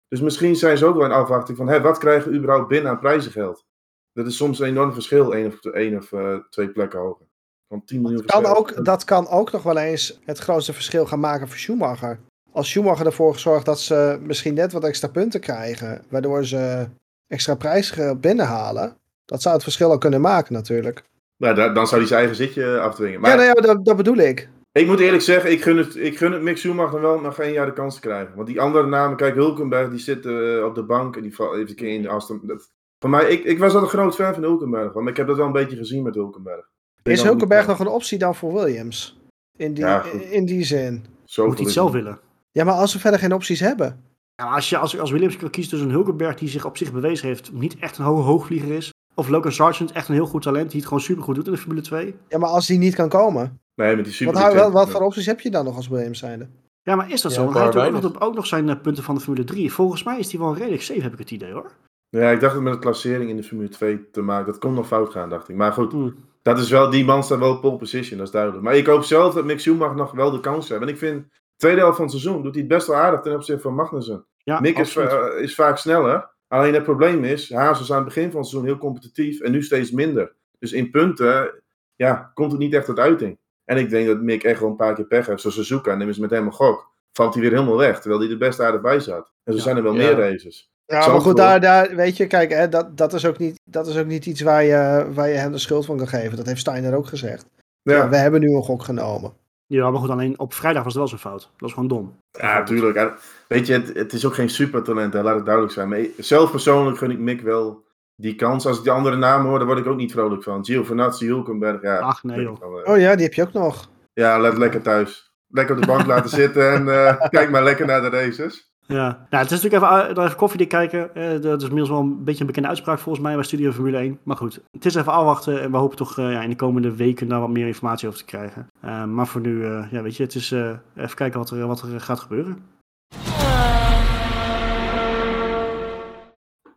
[0.08, 1.68] Dus misschien zijn ze ook wel in afwachting van...
[1.68, 3.66] Hé, wat krijgen we überhaupt binnen aan prijzengeld?
[4.14, 5.34] Dat is soms een enorm verschil.
[5.34, 7.26] één of, één of eh, twee plekken hoger.
[7.68, 8.60] Van 10 miljoen Kan verschil.
[8.60, 12.20] ook, dat kan ook nog wel eens het grootste verschil gaan maken voor Schumacher.
[12.52, 16.88] Als Schumacher ervoor zorgt dat ze misschien net wat extra punten krijgen, waardoor ze
[17.28, 21.04] extra prijs binnenhalen, dat zou het verschil al kunnen maken natuurlijk.
[21.38, 23.20] Nou, da- dan zou hij zijn eigen zitje afdwingen.
[23.22, 24.50] Maar ja, nou ja, dat, dat bedoel ik.
[24.72, 27.54] ik moet eerlijk zeggen, ik gun het, ik gun het Mick Schumacher wel nog één
[27.54, 28.36] jaar de kans te krijgen.
[28.36, 31.54] Want die andere namen, kijk, Hulkenberg, die zit eh, op de bank en die valt
[31.56, 32.40] even een keer in de Aston.
[32.44, 35.28] Dat, voor mij, ik, ik was al een groot fan van Hulkenberg, maar ik heb
[35.28, 36.70] dat wel een beetje gezien met Hulkenberg.
[37.04, 39.18] Is Hulkenberg nog een optie dan voor Williams?
[39.58, 41.06] In die, Ja, in die zin.
[41.36, 42.20] Moet hij het zelf willen.
[42.52, 44.04] Ja, maar als ze verder geen opties hebben.
[44.36, 46.92] Ja, als je als, als Williams kan kiezen tussen een Hulkenberg die zich op zich
[46.92, 48.94] bewezen heeft, niet echt een ho hoogvlieger is.
[49.16, 51.58] Of Logan Sargent, echt een heel goed talent, die het gewoon supergoed doet in de
[51.58, 52.16] Formule 2.
[52.30, 53.60] Ja, maar als die niet kan komen.
[53.76, 55.88] Nee, met die super Wat, hou- wat, wat voor opties heb je dan nog als
[55.88, 56.48] Williams zijnde?
[56.82, 57.44] Ja, maar is dat Ja, zo?
[57.44, 59.74] Want hij heeft ook nog, ook nog zijn eh, punten van de Formule 3.
[59.74, 61.72] Volgens mij is die wel redelijk safe, heb ik het idee hoor.
[62.10, 64.46] Ja, ik dacht dat met de klassering in de Formule 2 te maken.
[64.46, 65.56] Dat kon nog fout gaan, dacht ik.
[65.56, 66.16] Maar goed, Hmm.
[66.42, 68.64] dat is wel, die man staat wel op pole position, dat is duidelijk.
[68.64, 70.82] Maar ik hoop zelf dat Mick Schumacher nog wel de kans heeft.
[70.82, 71.26] En ik vind,
[71.56, 74.26] tweede helft van het seizoen doet hij het best wel aardig ten opzichte van Magnussen.
[74.38, 75.10] Ja, Mick is, absoluut.
[75.10, 76.35] va- is vaak sneller.
[76.56, 79.64] Alleen het probleem is, was aan het begin van het seizoen heel competitief en nu
[79.64, 80.34] steeds minder.
[80.60, 81.62] Dus in punten,
[81.96, 83.38] ja, komt het niet echt tot uiting.
[83.66, 85.42] En ik denk dat Mick echt wel een paar keer pech heeft.
[85.42, 86.92] Zoals Suzuka, neem eens met hem een gok.
[87.12, 89.32] Valt hij weer helemaal weg, terwijl hij er best aardig bij zat.
[89.44, 89.64] En zo Ja.
[89.64, 89.98] zijn er wel Ja.
[89.98, 90.70] meer races.
[90.86, 93.88] Ja, maar goed, daar, daar, weet je, kijk, hè, dat, dat, is ook niet, dat
[93.88, 96.38] is ook niet iets waar je, waar je hem de schuld van kan geven.
[96.38, 97.46] Dat heeft Steiner ook gezegd.
[97.82, 99.34] Ja, We hebben nu een gok genomen.
[99.68, 101.42] Ja, maar goed, alleen op vrijdag was het wel zijn fout.
[101.42, 102.16] Dat was gewoon dom.
[102.32, 102.96] ja tuurlijk.
[102.96, 103.14] En
[103.48, 105.90] Weet je, het, het is ook geen supertalent, hè, laat het duidelijk zijn.
[105.90, 107.84] Maar zelf persoonlijk gun ik Mick wel
[108.16, 108.66] die kans.
[108.66, 110.66] Als ik die andere namen hoor, dan word ik ook niet vrolijk van.
[110.66, 111.98] Giovinazzi, Hulkenberg, ja.
[111.98, 112.60] Ach nee joh.
[112.60, 112.92] wel, eh.
[112.92, 113.90] Oh ja, die heb je ook nog.
[114.14, 115.34] Ja, let lekker thuis.
[115.48, 118.74] Lekker op de bank laten zitten en eh, kijk maar lekker naar de races.
[118.88, 121.16] Ja, nou, het is natuurlijk even, uh, even koffiedik kijken.
[121.16, 123.98] Eh, dat is inmiddels wel een beetje een bekende uitspraak volgens mij bij Studio Formule
[123.98, 124.20] 1.
[124.24, 126.96] Maar goed, het is even afwachten en we hopen toch eh, ja, in de komende
[126.96, 128.68] weken daar wat meer informatie over te krijgen.
[128.82, 132.02] Eh, maar voor nu, ja, weet je, het is even kijken wat er, wat er
[132.02, 132.64] gaat gebeuren.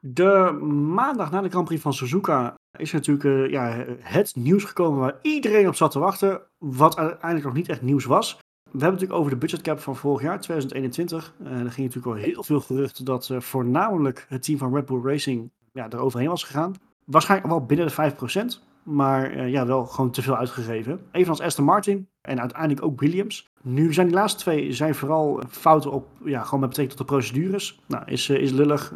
[0.01, 0.59] De
[0.95, 5.69] maandag na de Grand Prix van Suzuka is natuurlijk ja, het nieuws gekomen waar iedereen
[5.69, 6.41] op zat te wachten.
[6.59, 8.39] Wat uiteindelijk nog niet echt nieuws was.
[8.69, 11.35] We hebben het natuurlijk over de budgetcap van vorig jaar, 2021.
[11.41, 14.87] Uh, er ging natuurlijk al heel veel geruchten dat uh, voornamelijk het team van Red
[14.87, 16.75] Bull Racing ja, er overheen was gegaan.
[17.05, 18.13] Waarschijnlijk wel binnen de
[18.53, 21.01] 5%, maar uh, ja, wel gewoon te veel uitgegeven.
[21.13, 23.51] Evenals Aston Martin en uiteindelijk ook Williams.
[23.63, 27.15] Nu zijn die laatste twee zijn vooral fouten op, ja, gewoon met betrekking tot de
[27.15, 27.81] procedures.
[27.87, 28.93] Nou, is, is lullig.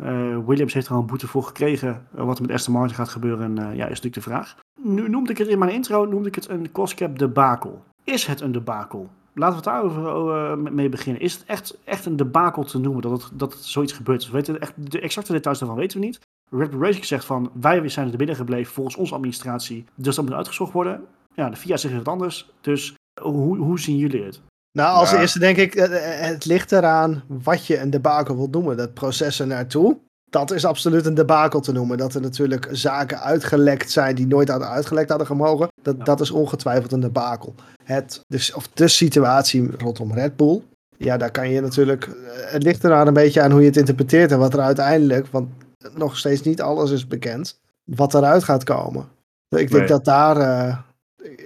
[0.47, 2.07] Williams heeft er al een boete voor gekregen.
[2.11, 4.57] wat er met Aston Martin gaat gebeuren, ja, is natuurlijk de vraag.
[4.81, 7.85] Nu noemde ik het in mijn intro, noemde ik het een cost-cap debakel.
[8.05, 9.11] Is het een debakel?
[9.35, 11.23] Laten we het daarover uh, mee beginnen.
[11.23, 14.27] Is het echt, echt een debakel te noemen dat, het, dat het zoiets gebeurt?
[14.27, 16.21] We weten echt, de exacte details daarvan weten we niet.
[16.51, 19.85] Red Bull Racing zegt van, wij zijn er binnen gebleven volgens onze administratie.
[19.95, 21.05] Dus dat moet uitgezocht worden.
[21.35, 22.51] Ja, de FIA zegt het anders.
[22.61, 24.41] Dus hoe, hoe zien jullie het?
[24.73, 25.21] Nou, als ja.
[25.21, 28.77] eerste denk ik, het ligt eraan wat je een debakel wilt noemen.
[28.77, 29.99] Dat proces er naartoe.
[30.33, 31.99] Dat is absoluut een debakel te noemen.
[31.99, 35.69] Dat er natuurlijk zaken uitgelekt zijn die nooit hadden uitgelekt hadden gemogen.
[35.83, 37.55] Dat, dat is ongetwijfeld een debakel.
[37.85, 40.63] Het, dus, of de situatie rondom Red Bull.
[40.97, 42.05] Ja, daar kan je natuurlijk.
[42.07, 45.27] eh, Het ligt er een beetje aan hoe je het interpreteert en wat er uiteindelijk.
[45.27, 45.49] Want
[45.95, 47.61] nog steeds niet alles is bekend.
[47.85, 49.09] Wat eruit gaat komen.
[49.49, 49.87] Ik denk Nee.
[49.87, 50.37] dat daar.
[50.37, 50.77] eh,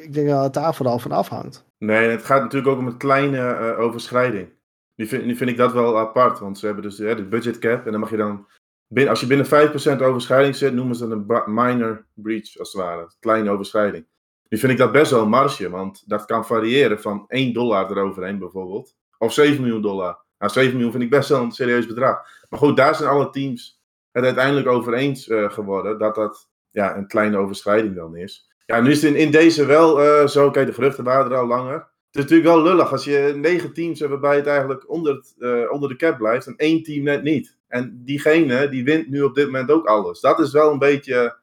[0.02, 1.64] ik denk dat het daar vooral van afhangt.
[1.78, 4.48] Nee, het gaat natuurlijk ook om een kleine eh, overschrijding.
[4.94, 7.84] Nu vind, nu vind ik dat wel apart, want ze hebben dus de budget cap.
[7.86, 8.46] En dan mag je dan,
[8.88, 12.82] binnen, als je binnen 5% overschrijding zit, noemen ze dat een minor breach, als het
[12.82, 13.10] ware.
[13.20, 14.06] Kleine overschrijding.
[14.48, 17.90] Nu vind ik dat best wel een marge, want dat kan variëren van 1 dollar
[17.90, 18.94] eroverheen bijvoorbeeld.
[19.18, 20.18] Of 7 miljoen dollar.
[20.38, 22.26] Nou, 7 miljoen vind ik best wel een serieus bedrag.
[22.48, 26.96] Maar goed, daar zijn alle teams het uiteindelijk over eens eh, geworden dat dat ja,
[26.96, 28.52] een kleine overschrijding dan is.
[28.66, 30.50] Ja, nu is het in, in deze wel eh, zo.
[30.50, 31.88] Kijk, de geruchten waren er al langer.
[32.16, 35.34] Het is natuurlijk wel lullig als je negen teams hebt waarbij het eigenlijk onder, het,
[35.38, 37.56] eh, onder de cap blijft en één team net niet.
[37.68, 40.20] En diegene die wint nu op dit moment ook alles.
[40.20, 41.36] Dat is wel een beetje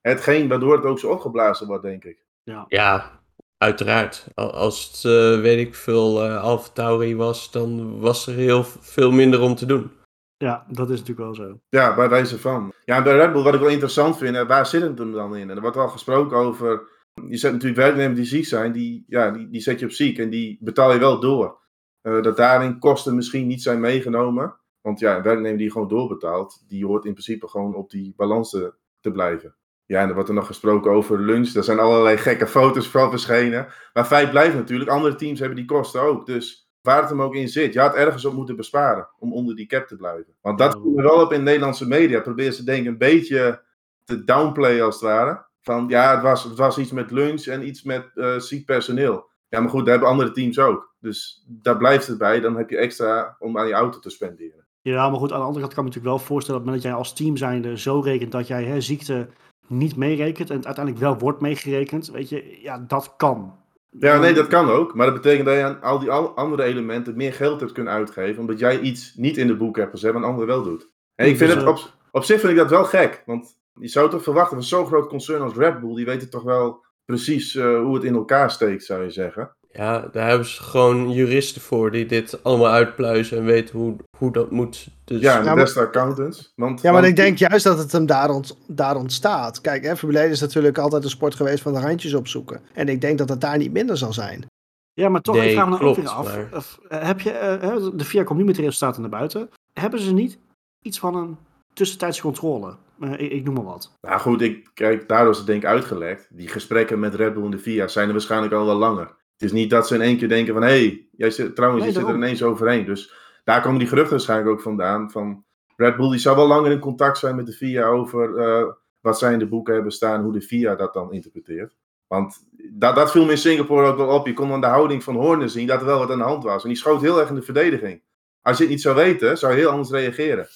[0.00, 2.24] hetgeen waardoor het ook zo opgeblazen wordt, denk ik.
[2.68, 3.20] Ja,
[3.58, 4.26] uiteraard.
[4.34, 8.64] Al- Als het, eh, weet ik veel, eh Alpha Tauri was, dan was er heel
[8.64, 9.90] veel minder om te doen.
[10.36, 11.60] Ja, dat is natuurlijk wel zo.
[11.68, 12.72] Ja, bij wijze van.
[12.84, 15.36] Ja, en bij Red Bull, wat ik wel interessant vind, waar zit het hem dan
[15.36, 15.50] in?
[15.50, 16.96] En er wordt wel gesproken over.
[17.28, 20.18] Je zet natuurlijk werknemers die ziek zijn, die, ja, die, die zet je op ziek
[20.18, 21.60] en die betaal je wel door.
[22.00, 24.56] Eh, dat daarin kosten misschien niet zijn meegenomen.
[24.80, 28.50] Want ja, een werknemer die gewoon doorbetaalt, die hoort in principe gewoon op die balans
[28.50, 29.54] te, te blijven.
[29.86, 31.54] Ja, en er wordt er nog gesproken over lunch.
[31.54, 33.66] Er zijn allerlei gekke foto's van verschenen.
[33.92, 36.26] Maar feit blijft natuurlijk, andere teams hebben die kosten ook.
[36.26, 39.56] Dus waar het hem ook in zit, je had ergens op moeten besparen om onder
[39.56, 40.34] die cap te blijven.
[40.40, 42.20] Want dat viel er wel op in Nederlandse media.
[42.20, 43.62] Probeer ze denk ik een beetje
[44.04, 45.46] te downplayen als het ware.
[45.68, 49.28] Van ja, het was, het was iets met lunch en iets met eh, ziek personeel.
[49.48, 50.94] Ja, maar goed, dat hebben andere teams ook.
[51.00, 52.40] Dus daar blijft het bij.
[52.40, 54.66] Dan heb je extra om aan je auto te spenderen.
[54.80, 56.82] Ja, maar goed, aan de andere kant kan ik me natuurlijk wel voorstellen dat dat
[56.82, 59.28] jij als team zijnde zo rekent dat jij hè, ziekte
[59.66, 63.54] niet meerekent en het uiteindelijk wel wordt meegerekend, weet je, ja, dat kan.
[63.90, 64.94] Ja, nee, dat kan ook.
[64.94, 68.40] Maar dat betekent dat je aan al die andere elementen meer geld hebt kunnen uitgeven.
[68.40, 70.88] Omdat jij iets niet in de boek hebt gezet, maar een ander wel doet.
[71.14, 73.22] En ik vind Dus, het op, op zich vind ik dat wel gek.
[73.26, 75.94] Want je zou toch verwachten van zo'n groot concern als Red Bull.
[75.94, 79.50] Die weten toch wel precies eh, hoe het in elkaar steekt, zou je zeggen.
[79.70, 84.32] Ja, daar hebben ze gewoon juristen voor die dit allemaal uitpluizen en weten hoe, hoe
[84.32, 84.88] dat moet.
[85.04, 86.52] Dus Ja, en de beste accountants.
[86.56, 89.60] Want, Ja, maar want- ik denk juist dat het hem daar, ont, daar ontstaat.
[89.60, 92.60] Kijk, hè, Formule 1 is natuurlijk altijd een sport geweest van de randjes opzoeken.
[92.74, 94.46] En ik denk dat het daar niet minder zal zijn.
[94.92, 96.34] Ja, maar toch, Nee, ik vraag me dan ook klopt, weer af.
[96.36, 99.10] maar- of, eh, heb je, eh, hè, de VIA komt nu met de resultaten naar
[99.10, 99.50] buiten.
[99.72, 100.38] Hebben ze niet
[100.82, 101.36] iets van een
[101.74, 102.74] tussentijdse controle?
[103.00, 103.98] Ik, ik noem maar wat.
[104.00, 106.28] Nou goed, ik, kijk, daardoor is het denk ik uitgelekt.
[106.30, 109.06] Die gesprekken met Red Bull en de FIA zijn er waarschijnlijk al wel langer.
[109.06, 110.62] Het is niet dat ze in één keer denken van...
[110.62, 112.84] Hé, hey, jij zit, trouwens, Nee, je zit er ineens overheen.
[112.84, 113.12] Dus
[113.44, 115.10] daar komen die geruchten waarschijnlijk ook vandaan.
[115.10, 115.44] Van
[115.76, 118.36] Red Bull die zou wel langer in contact zijn met de FIA over...
[118.36, 118.68] eh,
[119.00, 121.76] wat zij in de boeken hebben staan, hoe de FIA dat dan interpreteert.
[122.06, 124.26] Want dat, dat viel me in Singapore ook wel op.
[124.26, 126.44] Je kon aan de houding van Horner zien dat er wel wat aan de hand
[126.44, 126.62] was.
[126.62, 128.02] En die schoot heel erg in de verdediging.
[128.42, 130.48] Als je het niet zou weten, zou je heel anders reageren.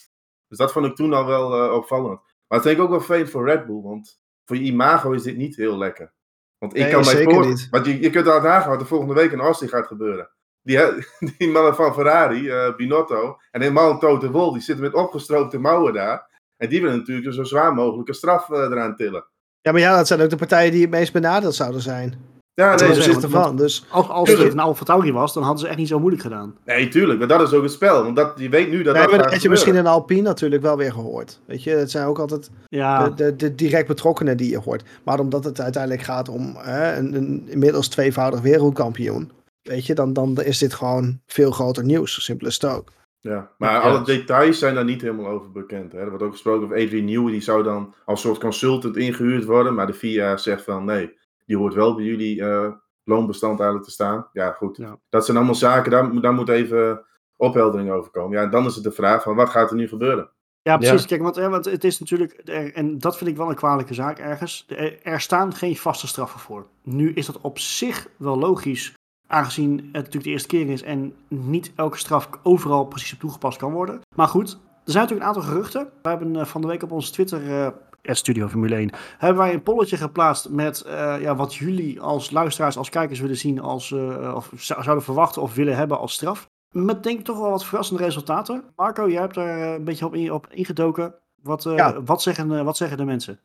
[0.49, 2.21] Dus dat vond ik toen al wel eh, opvallend.
[2.53, 3.83] Maar dat vind ik ook wel vervelend voor Red Bull.
[3.83, 6.13] Want voor je imago is dit niet heel lekker.
[6.59, 7.47] Want ik Nee, kan mij zeker voor...
[7.47, 7.69] niet.
[7.71, 10.31] Want je, je kunt al nagaan wat er volgende week in Austin gaat gebeuren.
[10.63, 10.79] Die,
[11.39, 15.93] die mannen van Ferrari, eh, Binotto en helemaal Toto Wolff, die zitten met opgestroopte mouwen
[15.93, 16.41] daar.
[16.57, 19.27] En die willen natuurlijk een zo zwaar mogelijke straf eh, eraan tillen.
[19.61, 22.15] Ja, maar ja, dat zijn ook de partijen die het meest benadeeld zouden zijn.
[22.55, 23.57] Ja, nee, want- van.
[23.57, 24.49] Dus Als, als Tuurlijk.
[24.49, 26.57] het een Alfa Tauri was, dan hadden ze echt niet zo moeilijk gedaan.
[26.65, 27.19] nee, tuurlijk.
[27.19, 28.03] Maar dat is ook het spel.
[28.03, 29.51] Want dat, je weet nu dat nee, dat maar gaat dat had je gebeuren.
[29.51, 31.41] misschien in Alpine natuurlijk wel weer gehoord.
[31.47, 34.83] Weet je, het zijn ook altijd Ja, de, de, de direct betrokkenen die je hoort.
[35.05, 39.31] Maar omdat het uiteindelijk gaat om hè, een, een inmiddels tweevoudig wereldkampioen.
[39.63, 42.25] Weet je, dan, dan is dit gewoon veel groter nieuws.
[42.25, 42.93] Simpel is het ook.
[43.21, 43.79] Ja, maar Ja.
[43.81, 45.93] alle details zijn daar niet helemaal over bekend.
[45.93, 45.99] Hè.
[45.99, 49.75] Er wordt ook gesproken over Adrian Newey, die zou dan als soort consultant ingehuurd worden.
[49.75, 52.73] Maar de FIA zegt van nee, die hoort wel bij jullie eh,
[53.05, 54.29] loonbestand eigenlijk te staan.
[54.33, 54.77] Ja, goed.
[54.77, 54.99] Ja.
[55.09, 57.05] Dat zijn allemaal zaken, daar, moet- daar moet even
[57.37, 58.39] opheldering over komen.
[58.39, 60.31] Ja, en dan is het de vraag van wat gaat er nu gebeuren?
[60.63, 61.01] ja precies.
[61.01, 61.07] Ja.
[61.07, 62.33] Kijk, want, hè, want het is natuurlijk,
[62.75, 64.67] en dat vind ik wel een kwalijke zaak ergens.
[65.03, 66.67] Er, staan geen vaste straffen voor.
[66.83, 68.95] Nu is dat op zich wel logisch,
[69.27, 73.59] aangezien het natuurlijk de eerste keer is en niet elke straf overal precies op toegepast
[73.59, 74.01] kan worden.
[74.17, 74.59] Maar goed, er
[74.93, 75.89] zijn natuurlijk een aantal geruchten.
[76.03, 77.69] We hebben eh, van de week op onze Twitter, eh,
[78.03, 82.77] Studio Formule 1, hebben wij een polletje geplaatst met eh, ja, wat jullie als luisteraars,
[82.77, 86.49] als kijkers willen zien, als, eh, of zou- zouden verwachten of willen hebben als straf.
[86.71, 88.65] Met denk ik toch wel wat verrassende resultaten.
[88.77, 91.15] Marco, jij hebt daar eh, een beetje op, in, op ingedoken.
[91.43, 92.03] Wat, eh, Ja.
[92.03, 93.41] wat, zeggen, wat zeggen de mensen?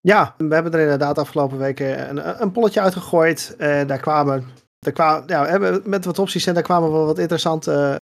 [0.00, 3.54] Ja, we hebben er inderdaad afgelopen weken een, een polletje uitgegooid.
[3.58, 4.44] Daar kwamen,
[4.78, 8.00] daar kwamen ja, we hebben met wat opties en daar kwamen wel wat interessante,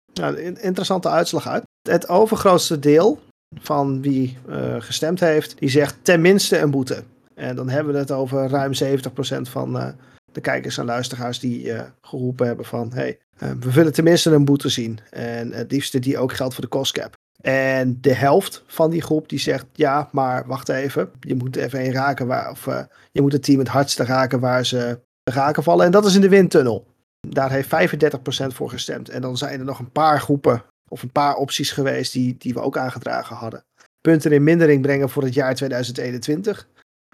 [0.62, 1.64] interessante uitslag uit.
[1.90, 3.20] Het overgrootste deel
[3.54, 7.04] van wie uh, gestemd heeft, die zegt tenminste een boete.
[7.34, 9.88] En dan hebben we het over ruim 70% van uh,
[10.32, 14.70] de kijkers en luisteraars die uh, geroepen hebben van hey, we willen tenminste een boete
[14.70, 15.00] zien.
[15.10, 17.14] En het liefste die ook geldt voor de cost cap.
[17.42, 21.10] En de helft van die groep die zegt ja, maar wacht even.
[21.20, 22.66] Je moet even raken waar, of
[23.12, 25.86] je moet het team het hardste raken waar ze raken vallen.
[25.86, 26.88] En dat is in de windtunnel.
[27.28, 29.10] Daar heeft 35% voor gestemd.
[29.10, 32.54] En dan zijn er nog een paar groepen of een paar opties geweest die, die
[32.54, 33.64] we ook aangedragen hadden.
[34.02, 36.68] Punten in mindering brengen voor het jaar 2021.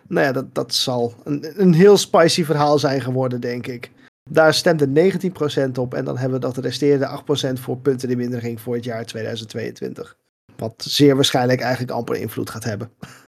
[0.07, 3.91] Nou ja, dat, dat zal een, een heel spicy verhaal zijn geworden, denk ik.
[4.29, 5.11] Daar stemde
[5.67, 7.21] 19% op en dan hebben we dat de resterende
[7.57, 10.17] 8% voor punten in mindering voor het jaar 2022.
[10.55, 12.91] Wat zeer waarschijnlijk eigenlijk amper invloed gaat hebben.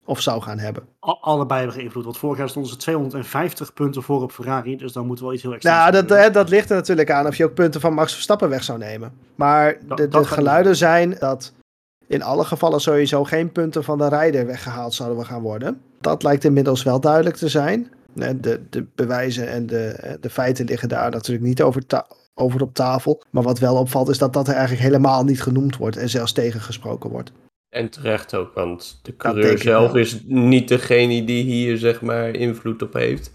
[0.05, 0.83] Of zou gaan hebben.
[1.01, 2.05] Allebei hebben geïnvloed.
[2.05, 4.77] Want vorig jaar stonden ze 250 punten voor op Ferrari.
[4.77, 5.91] Dus dan moeten we wel iets heel extra.
[5.91, 8.65] Nou, dat, dat ligt er natuurlijk aan of je ook punten van Max Verstappen weg
[8.65, 9.13] zou nemen.
[9.35, 11.53] Maar de, de geluiden zijn dat
[12.07, 15.81] in alle gevallen sowieso geen punten van de rijder weggehaald zouden gaan worden.
[16.01, 17.91] Dat lijkt inmiddels wel duidelijk te zijn.
[18.15, 21.83] De, de bewijzen en de, de feiten liggen daar natuurlijk niet over,
[22.35, 23.23] over op tafel.
[23.31, 26.33] Maar wat wel opvalt is dat dat er eigenlijk helemaal niet genoemd wordt en zelfs
[26.33, 27.33] tegengesproken wordt.
[27.73, 32.83] En terecht ook, want de coureur zelf is niet degene die hier zeg maar invloed
[32.83, 33.33] op heeft.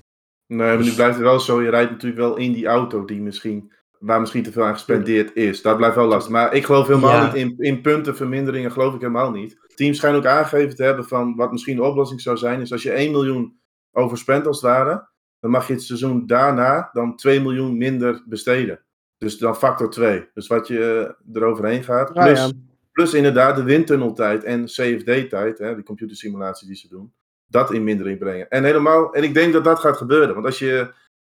[0.47, 1.62] Nee, maar nu dus- blijft het wel zo.
[1.62, 5.36] Je rijdt natuurlijk wel in die auto die misschien, waar misschien te veel aan gespendeerd
[5.36, 5.62] is.
[5.62, 6.32] Dat blijft wel lastig.
[6.32, 9.58] Maar ik geloof helemaal niet in, in puntenverminderingen, geloof ik helemaal niet.
[9.76, 12.84] Teams schijnen ook aangegeven te hebben van wat misschien de oplossing zou zijn, is als
[12.84, 13.60] je 1 miljoen
[13.91, 18.82] overspent als het ware, dan mag je het seizoen daarna dan 2 miljoen minder besteden.
[19.17, 20.30] Dus dan factor 2.
[20.34, 22.13] Dus wat je uh, eroverheen gaat.
[22.13, 22.54] Plus,
[22.98, 27.14] Plus inderdaad de windtunneltijd en CFD-tijd, die computersimulatie die ze doen,
[27.48, 28.50] dat in mindering brengen.
[28.50, 30.34] En helemaal, en ik denk dat dat gaat gebeuren.
[30.34, 30.94] Want als je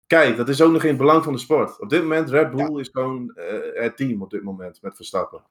[0.08, 1.80] kijkt, dat is ook nog in het belang van de sport.
[1.80, 3.44] Op dit moment, Red Bull is gewoon uh,
[3.74, 5.44] het team op dit moment met Verstappen.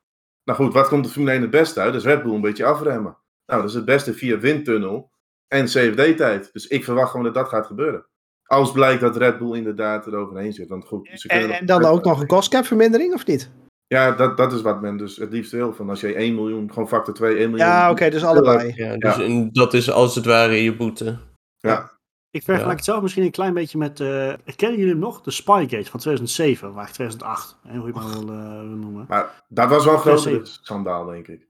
[0.44, 1.92] Nou goed, wat komt de Formule 1 het beste uit?
[1.92, 3.16] Dus Red Bull een beetje afremmen.
[3.46, 5.10] Nou, dat is het beste via windtunnel
[5.48, 6.52] en CFD-tijd.
[6.52, 8.06] Dus ik verwacht gewoon dat dat gaat gebeuren.
[8.44, 10.68] Als blijkt dat Red Bull inderdaad eroverheen zit.
[10.68, 13.50] Want goed, en, en dan ook nog een cost cap vermindering, of niet?
[13.86, 15.74] Ja, dat, dat is wat men dus het liefst wil.
[15.74, 17.68] Van als je 1 miljoen, gewoon factor 2, 1 miljoen.
[17.68, 18.72] Ja, oké, dus allebei.
[18.74, 19.48] Ja, dus ja.
[19.52, 21.18] dat is als het ware je boete.
[21.58, 21.94] Ja.
[22.30, 22.76] Ik vergelijk ja.
[22.76, 24.00] het zelf misschien een klein beetje met.
[24.00, 25.20] Uh, kennen jullie hem nog?
[25.20, 27.58] De Spygate van 2007, waar 2008.
[27.62, 29.04] Hè, hoe je maar wil, uh, noemen.
[29.08, 31.48] Maar dat was wel een groot schandaal, denk ik.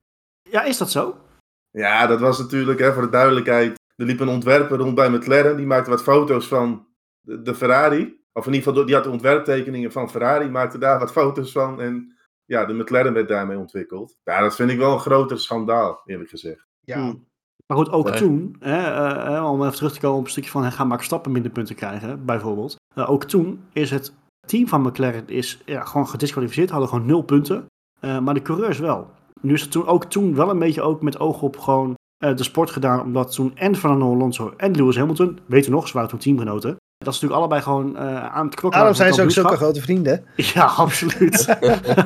[0.51, 1.16] Ja, is dat zo?
[1.70, 3.79] Ja, dat was natuurlijk, hè, voor de duidelijkheid.
[3.96, 5.57] Er liep een ontwerper rond bij McLaren.
[5.57, 6.87] Die maakte wat foto's van
[7.20, 8.25] de, de Ferrari.
[8.33, 10.49] Of in ieder geval, die had de ontwerptekeningen van Ferrari.
[10.49, 11.81] Maakte daar wat foto's van.
[11.81, 12.15] En
[12.46, 14.16] ja, de McLaren werd daarmee ontwikkeld.
[14.24, 16.66] Ja, dat vind ik wel een groter schandaal, eerlijk gezegd.
[16.80, 16.98] Ja.
[16.98, 17.26] Hmm.
[17.66, 20.72] Maar goed, ook toen, hè, uh, om even terug te komen op een stukje van
[20.72, 22.76] gaan Max Stappen minder punten krijgen, bijvoorbeeld.
[22.94, 24.12] Uh, ook toen is het
[24.46, 27.66] team van McLaren is, ja, gewoon gedisqualificeerd, hadden gewoon nul punten.
[28.00, 29.11] Uh, maar de coureurs wel.
[29.40, 32.42] Nu is het toen, ook toen wel een beetje ook met oog op gewoon de
[32.42, 36.18] sport gedaan, omdat toen en Fernando Alonso en Lewis Hamilton, weten nog, ze waren toen
[36.18, 38.80] teamgenoten, dat is natuurlijk allebei gewoon uh, aan het klokken.
[38.80, 40.24] Daarom zijn ze ook zulke grote vrienden.
[40.54, 41.46] Ja, absoluut.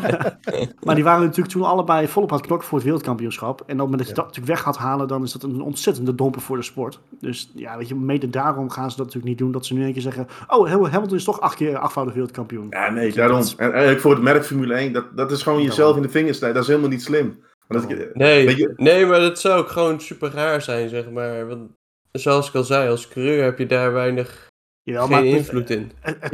[0.85, 3.61] maar die waren natuurlijk toen allebei volop aan het klokken voor het wereldkampioenschap.
[3.61, 5.61] En op het moment dat je dat natuurlijk weg gaat halen, dan is dat een
[5.61, 7.00] ontzettende domper voor de sport.
[7.20, 9.53] Dus ja, weet je, mede daarom gaan ze dat natuurlijk niet doen.
[9.53, 12.66] Dat ze nu een keer zeggen, oh, Hamilton is toch acht keer achtvoudig wereldkampioen.
[12.70, 13.42] Ja, nee, daarom.
[13.57, 16.37] En eigenlijk voor het merk Formule 1, dat, dat is gewoon jezelf in de vingers
[16.37, 16.59] snijden.
[16.59, 17.44] Dat is helemaal niet slim.
[17.68, 18.72] Dat, nee, je...
[18.76, 21.46] nee, maar dat zou ook gewoon super raar zijn, zeg maar.
[21.48, 21.70] Want
[22.12, 24.50] zoals ik al zei, als coureur heb je daar weinig
[24.90, 25.92] Jawel, Geen invloed in.
[26.00, 26.31] Het, het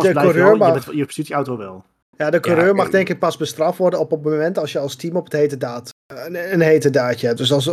[0.00, 1.84] de coureur mag, je, je die auto wel.
[2.16, 4.96] Ja, de coureur mag denk ik pas bestraft worden op het moment als je als
[4.96, 7.38] team op het hete daad een, een hete daadje hebt.
[7.38, 7.70] Dus als,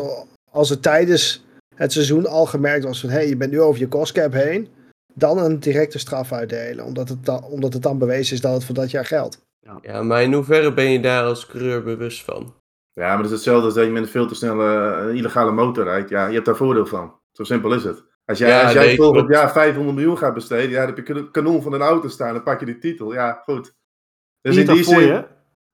[0.52, 3.80] als het tijdens het seizoen al gemerkt was van hé, hey, je bent nu over
[3.80, 4.68] je costcap heen,
[5.14, 6.86] dan een directe straf uitdelen.
[6.86, 9.42] Omdat het, dan, omdat het dan bewezen is dat het voor dat jaar geldt.
[9.60, 9.80] Ja.
[9.82, 12.54] ja, maar in hoeverre ben je daar als coureur bewust van?
[12.94, 15.52] Ja, maar het is hetzelfde als dat je met een veel te snelle uh, illegale
[15.52, 16.10] motor rijdt.
[16.10, 17.14] Ja, je hebt daar voordeel van.
[17.32, 18.04] Zo simpel is het.
[18.26, 21.14] Als jij, ja, als jij volgend jaar 500 miljoen gaat besteden, ja, dan heb je
[21.14, 23.14] een kanon van een auto staan, dan pak je die titel.
[23.14, 23.76] Ja, goed.
[24.42, 25.26] Dus in die zin...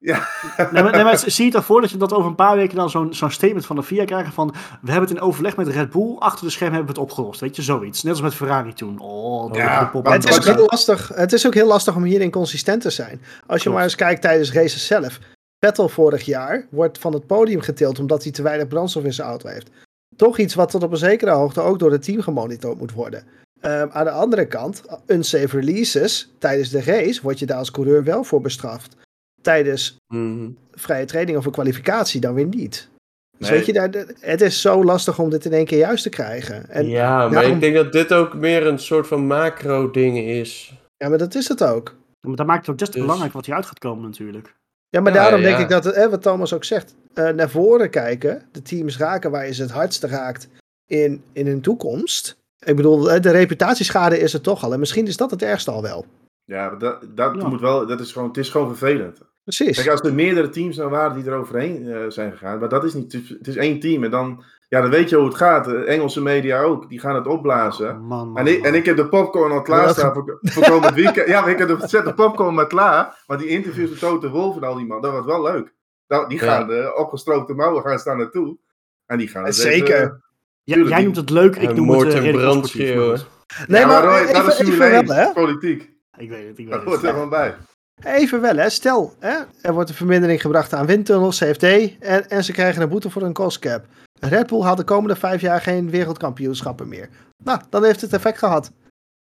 [0.01, 0.27] Ja.
[0.71, 2.75] Nee, maar, nee, maar zie je het ervoor dat je dat over een paar weken
[2.75, 4.47] dan zo'n zo'n statement van de FIA krijgt van
[4.81, 7.39] we hebben het in overleg met Red Bull, achter de scherm hebben we het opgelost,
[7.39, 8.03] weet je, zoiets.
[8.03, 8.99] Net als met Ferrari toen.
[8.99, 12.81] Oh, ja, het is, ook heel lastig, het is ook heel lastig om hierin consistent
[12.81, 13.21] te zijn.
[13.47, 15.19] Als je maar eens kijkt tijdens races zelf.
[15.59, 19.27] Vettel vorig jaar wordt van het podium getild omdat hij te weinig brandstof in zijn
[19.27, 19.71] auto heeft
[20.15, 23.23] toch iets wat tot op een zekere hoogte ook door het team gemonitord moet worden.
[23.61, 28.03] Um, aan de andere kant, unsafe releases tijdens de race word je daar als coureur
[28.03, 28.95] wel voor bestraft.
[29.41, 30.57] Tijdens mm.
[30.71, 32.89] vrije training of een kwalificatie dan weer niet.
[33.37, 36.09] Dus weet je, daar, het is zo lastig om dit in één keer juist te
[36.09, 36.69] krijgen.
[36.69, 40.73] En ja, maar ik denk dat dit ook meer een soort van macro-ding is.
[40.97, 41.95] Ja, maar dat is het ook.
[42.21, 43.01] Maar dat maakt het ook best dus...
[43.01, 44.55] belangrijk wat hieruit gaat komen natuurlijk.
[44.89, 45.47] Ja, maar Ja, daarom ja.
[45.47, 49.31] denk ik dat, hè, wat Thomas ook zegt, eh, naar voren kijken, de teams raken
[49.31, 50.47] waar je ze het hardste raakt
[50.85, 52.37] in, in hun toekomst.
[52.65, 54.73] Ik bedoel, hè, de reputatieschade is er toch al.
[54.73, 56.05] En misschien is dat het ergste al wel.
[56.45, 57.47] Ja, maar dat, dat Ja.
[57.47, 59.19] moet wel, dat is gewoon, het is gewoon vervelend.
[59.43, 59.77] Precies.
[59.77, 62.83] Kijk, als er meerdere teams nou waren die er overheen eh, zijn gegaan, maar dat
[62.83, 65.25] is niet, het is, het is één team en dan, ja, dan weet je hoe
[65.25, 65.65] het gaat.
[65.65, 67.89] De Engelse media ook, die gaan het opblazen.
[67.89, 68.67] Oh, man, man, En ik, man.
[68.67, 71.27] en ik heb de popcorn al klaarstaan voor, voor komend weekend.
[71.27, 73.23] Ja, maar ik heb de, zet de popcorn maar klaar.
[73.27, 75.73] Maar die interviews met Toto Wolf en al die man, dat was wel leuk.
[76.07, 76.45] Nou, die Ja.
[76.45, 78.57] gaan de opgestroopte mouwen gaan staan naartoe.
[79.05, 79.95] En die gaan het Zeker.
[79.95, 80.23] even-
[80.63, 82.73] Ja, tuurlijk, jij die- noemt het leuk, ik noem het uh, redelijk maar goed.
[83.67, 85.33] Nee, ja, maar, Roy, even, dat is even Formule wel, 1, hè?
[85.33, 85.91] politiek.
[86.17, 86.89] Ik weet het, ik weet Dat het.
[86.89, 87.55] hoort er gewoon bij.
[88.03, 88.69] Even wel, hè.
[88.69, 91.63] Stel, hè, er wordt een vermindering gebracht aan windtunnels, CFD,
[91.99, 93.85] en, en ze krijgen een boete voor een cost cap.
[94.19, 97.09] Red Bull had de komende vijf jaar geen wereldkampioenschappen meer.
[97.43, 98.71] Nou, dan heeft het effect gehad.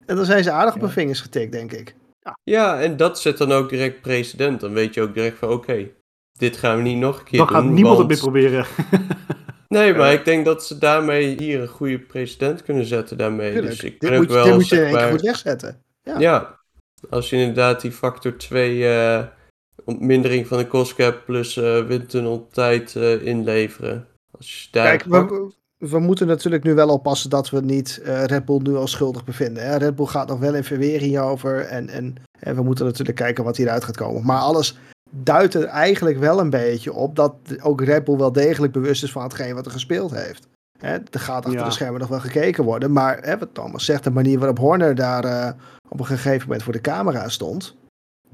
[0.07, 1.95] En dan zijn ze aardig op hun vingers getikt, denk ik.
[2.45, 4.61] Ja, en dat zet dan ook direct precedent.
[4.61, 5.89] Dan weet je ook direct van oké,
[6.33, 7.75] dit gaan we niet nog een keer Dan gaat doen.
[7.75, 8.67] niemand het meer proberen.
[9.69, 10.19] Nee, maar Ja.
[10.19, 13.51] ik denk dat ze daarmee hier een goede precedent kunnen zetten daarmee.
[13.53, 13.71] Tuurlijk.
[13.73, 15.83] Dus ik dit, moet, wel, dit moet je in maar- goed wegzetten.
[16.03, 16.19] Ja.
[16.19, 16.59] Ja,
[17.11, 19.25] als je inderdaad die factor 2 eh
[19.85, 24.07] ontmindering van de cost cap plus eh windtunneltijd eh inleveren.
[24.38, 28.24] Als je daar Kijk, we, we moeten natuurlijk nu wel oppassen dat we niet eh,
[28.24, 29.62] Red Bull nu als schuldig bevinden.
[29.66, 29.77] Hè?
[29.77, 31.61] Red Bull gaat nog wel in verwering hierover.
[31.61, 34.24] En, en, en we moeten natuurlijk kijken wat hieruit gaat komen.
[34.24, 34.79] Maar alles
[35.11, 39.12] duidt er eigenlijk wel een beetje op dat ook Red Bull wel degelijk bewust is
[39.12, 40.46] van hetgeen wat er gespeeld heeft.
[40.79, 41.64] Hè, er gaat achter Ja.
[41.64, 42.92] de schermen nog wel gekeken worden.
[42.92, 45.53] Maar hè, wat Thomas zegt, de manier waarop Horner daar eh,
[45.88, 47.77] op een gegeven moment voor de camera stond.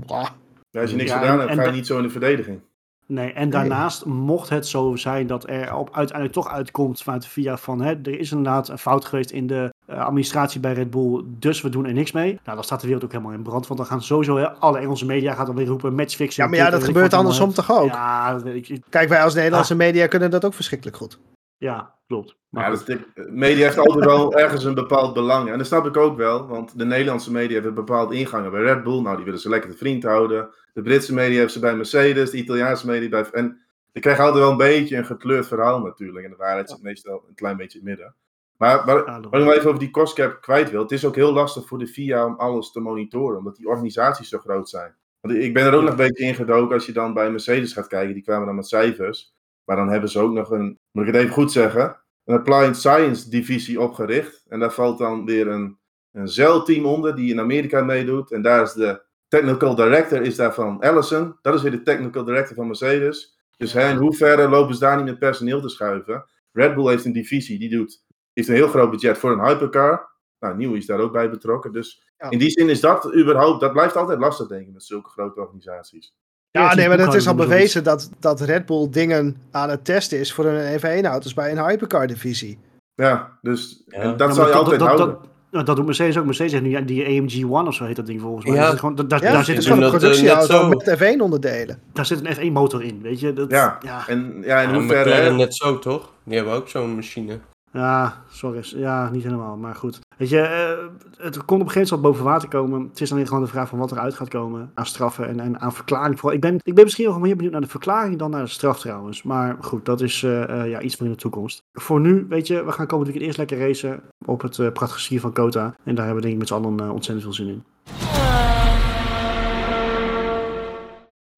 [0.07, 0.29] Bah,
[0.71, 2.61] Ja, als je niks Ja, gedaan en- hebt, ga je niet zo in de verdediging.
[3.07, 7.29] Nee, en daarnaast mocht het zo zijn dat er op, uiteindelijk toch uitkomt vanuit de
[7.29, 10.91] VIA van hè, er is inderdaad een fout geweest in de eh, administratie bij Red
[10.91, 12.41] Bull, dus we doen er niks mee.
[12.45, 14.79] Nou, dan staat de wereld ook helemaal in brand, want dan gaan sowieso hè, alle
[14.79, 16.35] Engelse media gaan dan weer roepen matchfixing.
[16.47, 17.89] ja, maar ja, dat gebeurt andersom toch ook?
[17.89, 19.79] Ja, ik- Kijk, wij als Nederlandse Ah.
[19.79, 21.19] media kunnen dat ook verschrikkelijk goed.
[21.65, 22.37] Ja, klopt.
[22.49, 22.87] Maar Ja, goed.
[22.87, 25.51] dat is dik- media heeft altijd wel ergens een bepaald belang.
[25.51, 28.83] En dat snap ik ook wel, want de Nederlandse media hebben bepaalde ingangen bij Red
[28.83, 29.01] Bull.
[29.01, 30.49] Nou, die willen ze lekker te vriend houden.
[30.73, 33.25] De Britse media hebben ze bij Mercedes, de Italiaanse media bij...
[33.31, 33.61] En
[33.93, 36.25] je krijgt altijd wel een beetje een gekleurd verhaal natuurlijk.
[36.25, 38.15] En de waarheid zit meestal een klein beetje in het midden.
[38.57, 40.83] Maar waar, ik nog even over die cost cap kwijt wil.
[40.83, 44.29] Het is ook heel lastig voor de FIA om alles te monitoren, omdat die organisaties
[44.29, 44.95] zo groot zijn.
[45.21, 47.87] Want ik ben er ook nog een beetje ingedoken als je dan bij Mercedes gaat
[47.87, 48.15] kijken.
[48.15, 49.35] Die kwamen dan met cijfers.
[49.65, 52.77] Maar dan hebben ze ook nog een, moet ik het even goed zeggen, een Applied
[52.77, 54.45] Science divisie opgericht.
[54.49, 55.79] En daar valt dan weer een,
[56.13, 58.33] een zeilteam onder die in Amerika meedoet.
[58.33, 61.39] En daar is de technical director is daarvan Allison.
[61.43, 63.39] Dat is weer de technical director van Mercedes.
[63.57, 66.25] Dus hè, in hoeverre lopen ze daar niet met personeel te schuiven?
[66.53, 70.13] Red Bull heeft een divisie die doet, heeft een heel groot budget voor een hypercar.
[70.39, 71.73] Nou, Nieuw is daar ook bij betrokken.
[71.73, 72.31] Dus Ja.
[72.31, 75.41] in die zin is dat überhaupt, dat blijft altijd lastig denk ik met zulke grote
[75.41, 76.15] organisaties.
[76.59, 80.19] Ja, nee, maar het is al bewezen dat, dat Red Bull dingen aan het testen
[80.19, 82.59] is voor hun F1-auto's bij een hypercar-divisie.
[82.95, 83.99] Ja, dus Ja.
[83.99, 85.09] en dat Ja, maar zal je dat- altijd dat, houden.
[85.09, 86.25] Dat, nou, dat doet Mercedes ook.
[86.25, 88.55] Mercedes heeft nu ja, die AMG One of zo heet dat ding volgens mij.
[88.55, 88.65] Ja.
[88.65, 90.69] Dat is gewoon, da- da- Ja, daar, het zit gewoon een eh, productieauto zo.
[90.69, 91.79] met F1-onderdelen.
[91.93, 93.33] daar zit een F1 motor in, weet je.
[93.33, 93.79] Dat, Ja.
[93.85, 94.09] ja.
[94.09, 95.11] En ja, in Ja, hoeverre...
[95.11, 96.13] Hè, net zo, toch?
[96.25, 97.39] Die hebben ook zo'n machine.
[97.75, 98.63] Ja, sorry.
[98.65, 100.01] Ja, niet helemaal, maar goed.
[100.17, 102.89] Weet je, eh, het kon op een gegeven moment wel boven water komen.
[102.89, 105.61] Het is alleen gewoon de vraag van wat eruit gaat komen aan straffen en, en
[105.61, 106.19] aan verklaring.
[106.19, 108.51] Vooral, ik, ben, ik ben misschien nog meer benieuwd naar de verklaring dan naar de
[108.51, 109.23] straf trouwens.
[109.23, 111.63] Maar goed, dat is eh, eh, ja, iets voor in de toekomst.
[111.73, 115.21] Voor nu, weet je, we gaan komend weekend eerst lekker racen op het eh, prachtige
[115.21, 115.75] van Kota.
[115.85, 117.65] En daar hebben we denk ik met z'n allen ontzettend veel zin in.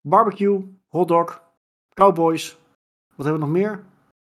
[0.01, 1.42] Barbecue, hotdog,
[1.94, 2.59] cowboys.
[3.14, 3.85] Wat hebben we nog meer?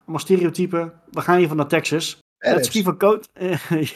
[0.08, 0.92] Allemaal stereotypen.
[1.10, 2.18] We gaan even naar Texas.
[2.38, 3.26] Het ski van Kota.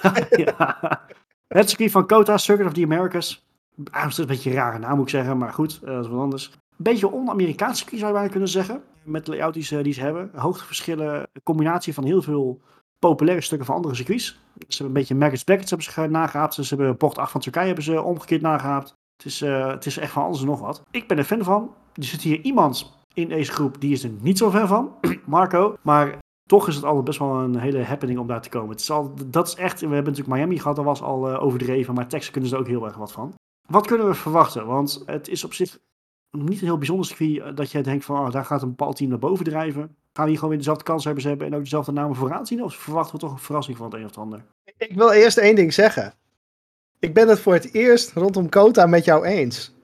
[0.03, 1.07] ja, ja.
[1.49, 3.47] Het ski van Kota, Circuit of the Americas.
[3.91, 6.05] Ah, dat is een beetje een rare naam moet ik zeggen, maar goed, eh, dat
[6.05, 6.51] is wat anders.
[6.53, 8.83] Een beetje on-Amerikaans ski zou je bijna kunnen zeggen.
[9.03, 10.31] Met de layout die ze, die ze hebben.
[10.35, 12.61] Hoogteverschillen, combinatie van heel veel
[12.99, 14.27] populaire stukken van andere circuits.
[14.27, 16.55] Ze hebben een beetje Marcus Beckett hebben ze nagehaapt.
[16.55, 18.95] Ze hebben bocht 8 van Turkije hebben ze omgekeerd nagehaapt.
[19.17, 20.83] Het is, eh, het is echt van alles en nog wat.
[20.91, 21.75] Ik ben er fan van.
[21.95, 24.95] Er zit hier iemand in deze groep die is er niet zo fan van.
[25.27, 25.77] Marco.
[25.83, 28.77] Maar toch is het altijd best wel een hele happening om daar te komen.
[29.27, 32.31] Dat is echt, we hebben natuurlijk Miami gehad, dat was al eh, overdreven, maar Texas
[32.31, 33.35] kunnen ze ook heel erg wat van.
[33.69, 34.67] Wat kunnen we verwachten?
[34.67, 35.79] Want het is op zich
[36.31, 38.97] niet een heel bijzonder circuit eh, dat je denkt van, oh, daar gaat een bepaald
[38.97, 39.97] team naar boven drijven.
[40.13, 42.63] Gaan we gewoon weer dezelfde kanshebbers hebben en ook dezelfde namen vooraan zien?
[42.63, 44.45] Of verwachten we toch een verrassing van het een of het ander?
[44.77, 46.15] Ik wil eerst één ding zeggen.
[46.99, 49.75] Ik ben het voor het eerst rondom Kota met jou eens.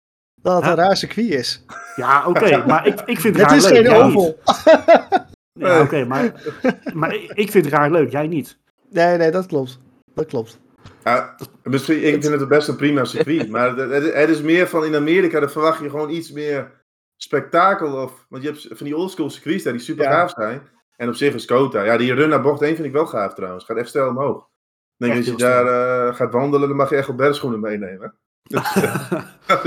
[0.43, 0.71] Dat het Ja.
[0.71, 1.65] een raar circuit is.
[1.97, 3.87] Ja, oké, maar ik, ik vind het Het raar is leuk.
[3.87, 4.39] geen oval.
[5.53, 6.33] Ja, oké, maar,
[6.95, 8.59] maar ik vind het raar leuk, jij niet.
[8.91, 9.79] Nee, nee, dat klopt.
[10.15, 10.61] Dat klopt.
[11.05, 13.49] Ja, misschien, ik vind het best een prima circuit.
[13.51, 16.71] maar het, het- het is meer van in Amerika, dan verwacht je gewoon iets meer
[17.17, 18.27] spektakel of...
[18.29, 20.61] Want je hebt van die oldschool circuits daar die super gaaf zijn.
[20.97, 21.83] En op zich is Kota.
[21.83, 23.65] Ja, die run naar bocht 1 vind ik wel gaaf trouwens.
[23.65, 24.39] Gaat echt stijl omhoog.
[24.97, 25.65] Ik denk, als je daar
[26.09, 28.15] uh, gaat wandelen, dan mag je echt wel bergschoenen meenemen.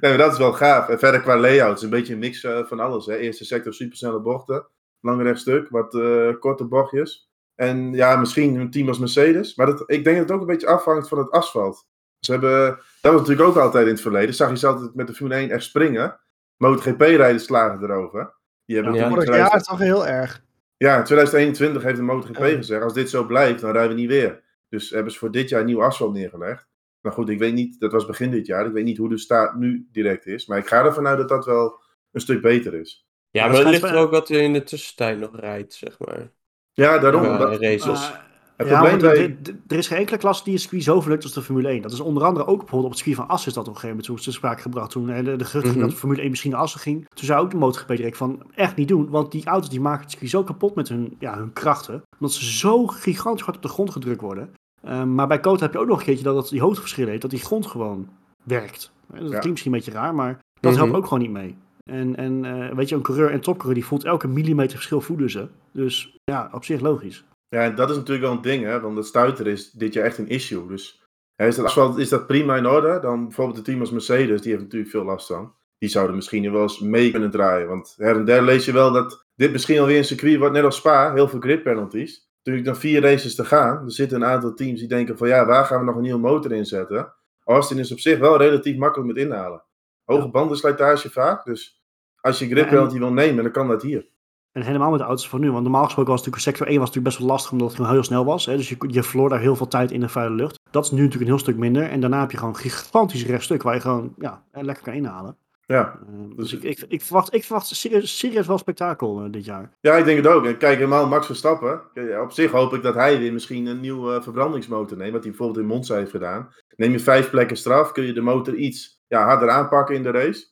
[0.00, 0.88] nee, maar dat is wel gaaf.
[0.88, 3.06] En verder qua layout is een beetje een mix uh, van alles.
[3.06, 3.16] Hè.
[3.16, 4.66] Eerste sector supersnelle bochten.
[5.00, 7.30] Lang rechtstuk, wat uh, korte bochtjes.
[7.54, 9.54] En ja, misschien een team als Mercedes.
[9.54, 11.86] Maar dat, ik denk dat het ook een beetje afhangt van het asfalt.
[12.20, 12.66] Ze hebben,
[13.00, 14.34] dat was natuurlijk ook altijd in het verleden.
[14.34, 16.20] Zag je ze altijd met de Formule 1 echt springen.
[16.56, 18.34] MotoGP-rijders slagen erover.
[18.64, 20.44] Die hebben ja, vorig jaar toch heel erg.
[20.76, 24.42] Ja, 2021 heeft de MotoGP gezegd, als dit zo blijft, dan rijden we niet weer.
[24.68, 26.65] Dus hebben ze voor dit jaar nieuw asfalt neergelegd.
[27.06, 28.66] Maar goed, ik weet niet, dat was begin dit jaar.
[28.66, 30.46] Ik weet niet hoe de staat nu direct is.
[30.46, 31.80] Maar ik ga ervan uit dat dat wel
[32.12, 33.08] een stuk beter is.
[33.30, 36.30] Ja, maar, het ligt er ook wat er in de tussentijd nog rijdt, zeg maar.
[36.72, 37.22] Ja, daarom.
[37.22, 38.12] Ja, dat, races.
[38.56, 39.54] Het ja, probleem bij...
[39.66, 41.82] er is geen enkele klasse die een circuit zo verlukt als de Formule 1.
[41.82, 43.80] Dat is onder andere ook bijvoorbeeld op het circuit van Assen is dat op een
[43.80, 44.90] gegeven moment toen te sprake gebracht.
[44.90, 47.08] Toen de, de gerucht mm dat de Formule 1 misschien naar Assen ging.
[47.14, 49.08] Toen zou ook de MotoGP direct van echt niet doen.
[49.10, 52.02] Want die auto's die maken het circuit zo kapot met hun, ja, hun krachten.
[52.12, 54.50] Omdat ze zo gigantisch hard op de grond gedrukt worden.
[54.88, 57.22] Um, maar bij Kota heb je ook nog een keertje dat, dat die hoogteverschillen heeft.
[57.22, 58.08] Dat die grond gewoon
[58.42, 58.92] werkt.
[59.06, 61.56] Dat klinkt misschien een beetje raar, maar dat helpt ook gewoon niet mee.
[61.90, 65.30] En, en uh, weet je, een coureur en topcoureur die voelt elke millimeter verschil voelen
[65.30, 65.48] ze.
[65.72, 67.24] Dus ja, op zich logisch.
[67.48, 70.04] Ja, en dat is natuurlijk wel een ding, hè, want het stuiter is dit jaar
[70.04, 70.66] echt een issue.
[70.66, 71.02] Dus
[71.34, 72.98] hè, is, dat asfalt, is dat prima in orde?
[73.00, 75.54] Dan bijvoorbeeld de team als Mercedes, die heeft natuurlijk veel last van.
[75.78, 77.68] Die zouden misschien wel eens mee kunnen draaien.
[77.68, 80.64] Want her en der lees je wel dat dit misschien alweer een circuit wordt, net
[80.64, 82.25] als Spa, heel veel grid penalties.
[82.46, 83.84] Natuurlijk dan vier races te gaan.
[83.84, 86.20] Er zitten een aantal teams die denken van ja, waar gaan we nog een nieuwe
[86.20, 87.12] motor inzetten?
[87.44, 89.62] Austin is op zich wel relatief makkelijk met inhalen.
[90.04, 91.82] Hoge bandenslijtage vaak, dus
[92.20, 94.08] als je grip penalty wil nemen, dan kan dat hier.
[94.52, 95.50] En helemaal met de auto's van nu.
[95.50, 97.92] Want normaal gesproken was natuurlijk sector 1 was natuurlijk best wel lastig omdat het gewoon
[97.92, 98.46] heel snel was.
[98.46, 98.56] Hè?
[98.56, 100.58] Dus je, je verloor daar heel veel tijd in de vuile lucht.
[100.70, 101.90] Dat is nu natuurlijk een heel stuk minder.
[101.90, 105.36] En daarna heb je gewoon een gigantisch rechtstuk waar je gewoon ja, lekker kan inhalen.
[105.66, 105.98] Ja.
[106.10, 109.76] Uh, dus ik, ik, ik, verwacht, ik verwacht serieus, serieus wel spektakel uh, dit jaar.
[109.80, 110.46] Ja, ik denk het ook.
[110.46, 111.80] En kijk, helemaal Max Verstappen.
[112.22, 115.12] Op zich hoop ik dat hij weer misschien een nieuwe uh, verbrandingsmotor neemt.
[115.12, 116.48] Wat hij bijvoorbeeld in Monza heeft gedaan.
[116.76, 120.10] Neem je vijf plekken straf, kun je de motor iets ja, harder aanpakken in de
[120.10, 120.46] race.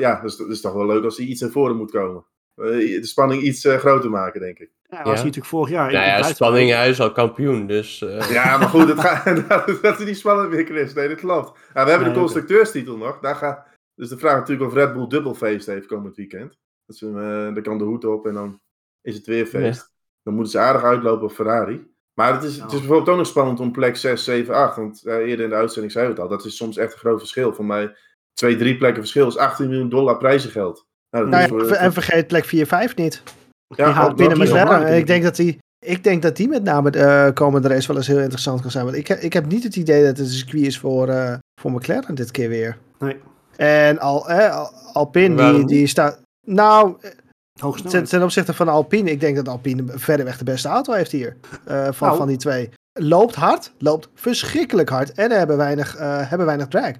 [0.00, 2.24] ja, dat is, dat is toch wel leuk als hij iets naar voren moet komen.
[2.56, 4.70] Eh, de spanning iets uh, groter maken, denk ik.
[4.90, 5.24] Ja, was ja.
[5.24, 5.92] natuurlijk vorig jaar.
[5.92, 8.00] Nou ja, spanning, hij is al kampioen, dus...
[8.00, 8.30] Uh...
[8.38, 9.48] Ja, maar goed, het gaat,
[9.82, 10.94] dat, is niet spannend meer, Chris.
[10.94, 11.58] Nee, dat klopt.
[11.74, 13.18] Ja, we hebben de constructeurstitel nog.
[13.20, 16.58] Daar gaat, dus de vraag natuurlijk of Red Bull dubbelfeest heeft komend weekend.
[16.86, 18.60] Dat ze, uh, dan kan de hoed op en dan
[19.00, 19.92] is het weer feest.
[20.22, 21.92] Dan moeten ze aardig uitlopen op Ferrari.
[22.14, 24.76] Maar het is, het is bijvoorbeeld ook nog spannend om plek 6, 7, 8.
[24.76, 26.28] Want eerder in de uitzending zei we het al.
[26.28, 27.52] Dat is soms echt een groot verschil.
[27.52, 27.94] Voor mij
[28.32, 30.86] twee, drie plekken verschil is 18 miljoen dollar prijzengeld.
[31.10, 33.22] Nou, nou en vergeet plek 4-5 niet.
[33.66, 34.96] Ja, die haalt binnen McLaren.
[34.96, 37.96] Ik denk dat die, ik denk dat die met name de uh, komende race wel
[37.96, 38.84] eens heel interessant kan zijn.
[38.84, 41.70] Want ik, ik heb niet het idee dat het een circuit is voor, uh, voor
[41.70, 42.78] McLaren dit keer weer.
[42.98, 43.16] Nee.
[43.56, 46.22] En Al, eh, Alpine, die, die staat...
[46.46, 46.96] Nou,
[47.88, 51.36] ten, ten, opzichte van Alpine, ik denk dat Alpine verreweg de beste auto heeft hier.
[51.68, 52.18] Uh, van, nou.
[52.18, 52.70] van die twee.
[52.92, 55.12] Loopt hard, loopt verschrikkelijk hard.
[55.12, 56.92] En hebben weinig, uh, hebben weinig drag.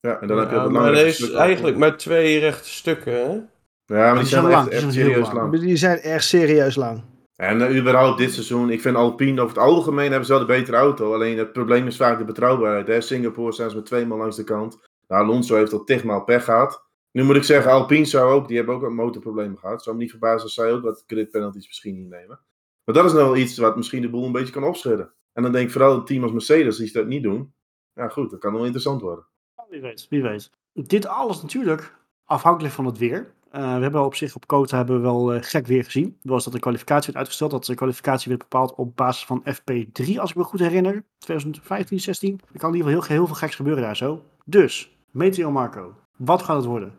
[0.00, 3.40] Ja, en dan heb je ja, maar er is eigenlijk maar twee rechte stukken, hè?
[3.84, 4.68] Ja, maar die, zijn, lang.
[4.68, 5.60] Echt, serieus lang.
[5.60, 7.02] Die zijn echt serieus lang.
[7.36, 10.46] En uh, überhaupt dit seizoen, ik vind Alpine over het algemeen hebben ze wel de
[10.46, 11.14] betere auto.
[11.14, 12.86] Alleen het probleem is vaak de betrouwbaarheid.
[12.86, 13.00] Hè?
[13.00, 14.78] Singapore staan ze met twee man langs de kant.
[15.12, 16.84] Nou, Alonso heeft al tigmaal pech gehad.
[17.10, 19.82] Nu moet ik zeggen, Alpine zou ook, die hebben ook een motorprobleem gehad.
[19.82, 22.40] Zou me niet verbazen als zij ook wat grid penalties misschien niet nemen.
[22.84, 25.12] Maar dat is nou wel iets wat misschien de boel een beetje kan opschudden.
[25.32, 27.54] En dan denk ik vooral het team als Mercedes, die dat niet doen.
[27.94, 29.26] Ja goed, dat kan wel interessant worden.
[29.68, 30.50] Wie weet, wie weet.
[30.72, 31.94] Dit alles natuurlijk
[32.24, 33.34] afhankelijk van het weer.
[33.52, 36.18] Uh, we hebben op zich op Kota hebben we wel uh, gek weer gezien.
[36.22, 37.50] Was dat de kwalificatie werd uitgesteld.
[37.50, 41.04] Dat de kwalificatie werd bepaald op basis van FP3, als ik me goed herinner.
[41.18, 42.40] 2015, 16.
[42.52, 44.24] Er kan in ieder geval heel, heel veel geks gebeuren daar zo.
[44.44, 46.92] Dus, Meteo Marco, wat gaat het worden?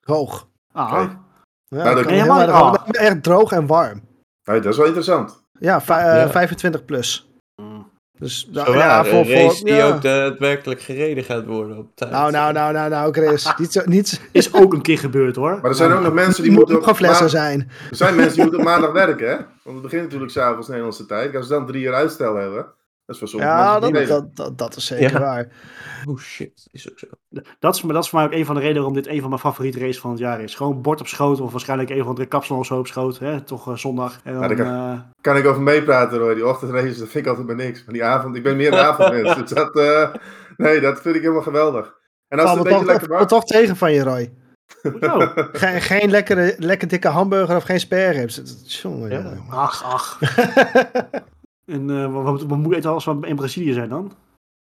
[0.00, 0.48] Droog.
[0.72, 0.92] Ah.
[0.92, 1.18] Okay.
[1.68, 2.84] Ja, nou, dat helemaal ah.
[2.90, 4.00] echt droog en warm.
[4.44, 5.44] Nee, dat is wel interessant.
[5.58, 6.30] Ja, uh, ja.
[6.30, 7.26] 25 plus.
[8.18, 12.10] Dus Zo ja, voor, een race die ook daadwerkelijk gereden gaat worden op tijd.
[12.10, 13.52] Nou, nou, nou, nou, nou, Chris.
[13.58, 14.20] niet zo, niet...
[14.32, 15.58] Is ook een keer gebeurd hoor.
[15.60, 16.76] Maar er zijn ook nog mensen die, moeten...
[16.76, 17.70] Moet flessen zijn.
[17.90, 19.36] Er zijn mensen die moeten op maandag werken, hè?
[19.36, 21.36] Want het begint natuurlijk s'avonds Nederlandse tijd.
[21.36, 22.66] Als ze dan drie uur uitstel hebben...
[23.06, 25.48] Dat is voor sommige ja, dat, dat, dat, dat, is zeker waar.
[26.04, 27.06] Oh shit, is ook zo.
[27.58, 29.28] Dat is, dat is voor mij ook een van de redenen waarom dit een van
[29.28, 30.54] mijn favoriete races van het jaar is.
[30.54, 33.18] Gewoon bord op schoot of waarschijnlijk een van de kapsel of zo op schoot.
[33.18, 33.40] Hè?
[33.40, 34.20] Toch uh, zondag.
[34.24, 35.00] En dan, ja, kan, uh...
[35.20, 36.34] kan, ik over meepraten hoor.
[36.34, 37.84] Die ochtendраces, dat vind ik altijd maar niks.
[37.84, 39.36] Maar die avond, ik ben meer een avondmens.
[39.36, 40.14] dus dat, uh,
[40.56, 41.94] nee, dat vind ik helemaal geweldig.
[42.28, 43.26] En als het een beetje toch, lekker warm...
[43.26, 44.32] toch tegen van je, Roy.
[45.52, 48.42] geen, geen lekkere, lekker dikke hamburger of geen spareribs.
[48.82, 49.32] Jongen, ja.
[49.50, 50.18] Ach, ach.
[51.66, 54.12] en uh, wat, wat, wat moet je eten als we in Brazilië zijn dan?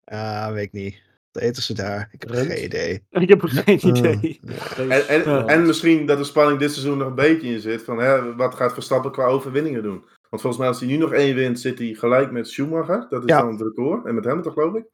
[0.05, 1.03] Ja, weet ik niet.
[1.33, 2.09] Wat eten ze daar?
[2.13, 2.47] Ik heb Rund?
[2.47, 3.03] geen idee.
[3.11, 3.95] Ik heb geen Hmm.
[3.97, 4.41] idee.
[4.77, 5.47] En, en, Ja.
[5.47, 7.83] en misschien dat de spanning dit seizoen nog een beetje in zit.
[7.85, 10.05] Van, hè, wat gaat Verstappen qua overwinningen doen?
[10.31, 13.07] Want volgens mij als hij nu nog één wint, zit hij gelijk met Schumacher.
[13.09, 13.41] Dat is Ja.
[13.41, 14.05] dan het record.
[14.07, 14.85] En met Hamilton geloof ik.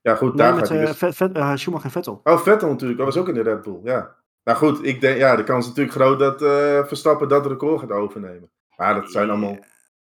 [0.00, 0.96] Ja goed, Nee, daar met gaat hij eh, dus...
[0.96, 2.20] Vet- Vet- eh, Schumacher en Vettel.
[2.24, 2.98] Oh, Vettel natuurlijk.
[2.98, 4.14] Dat was ook in de Red Bull, ja.
[4.44, 7.80] Nou goed, ik denk, ja, de kans is natuurlijk groot dat eh, Verstappen dat record
[7.80, 8.50] gaat overnemen.
[8.76, 9.58] Maar dat zijn allemaal...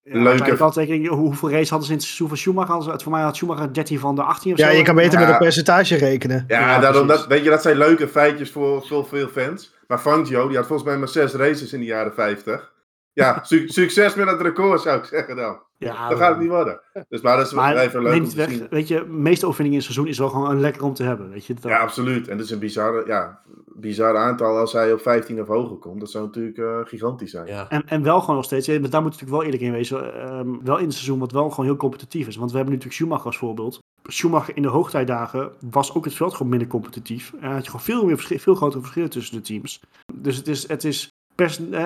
[0.03, 3.01] Ja, Leuke- hoeveel races hadden ze in het seizoen van Schumacher?
[3.01, 5.37] Voor mij had Schumacher 13 van de 18 of Ja, je kan beter met een
[5.37, 6.45] percentage rekenen.
[6.47, 9.73] Ja, Ja, daarom, dat, weet je, dat zijn leuke feitjes voor, voor veel fans.
[9.87, 12.71] Maar Fangio, die had volgens mij maar zes races in de jaren 50.
[13.13, 15.59] Ja, su- succes met dat record zou ik zeggen dan.
[15.77, 16.81] Ja, Dat gaat het niet worden.
[17.09, 18.49] Dus, maar dat is Maar even leuk om het te weg.
[18.49, 18.67] zien.
[18.69, 21.03] Weet je, de meeste overwinningen in het seizoen is wel gewoon een lekker om te
[21.03, 21.29] hebben.
[21.29, 22.27] Weet je, dat, Ja, absoluut.
[22.27, 23.41] En dat is een bizarre, ja,
[23.75, 25.99] bizar aantal als hij op 15 of hoger komt.
[25.99, 27.47] Dat zou natuurlijk eh, gigantisch zijn.
[27.47, 27.69] Ja.
[27.69, 30.13] En, en wel gewoon nog steeds, ja, maar daar moet natuurlijk wel eerlijk in wezen,
[30.21, 32.35] ehm, wel in het seizoen wat wel gewoon heel competitief is.
[32.35, 33.79] Want we hebben natuurlijk Schumacher als voorbeeld.
[34.03, 37.33] Schumacher in de hoogtijdagen was ook het veld gewoon minder competitief.
[37.41, 39.81] En had je gewoon veel, meer verschil, veel grotere verschillen tussen de teams.
[40.13, 41.10] Dus het is, het is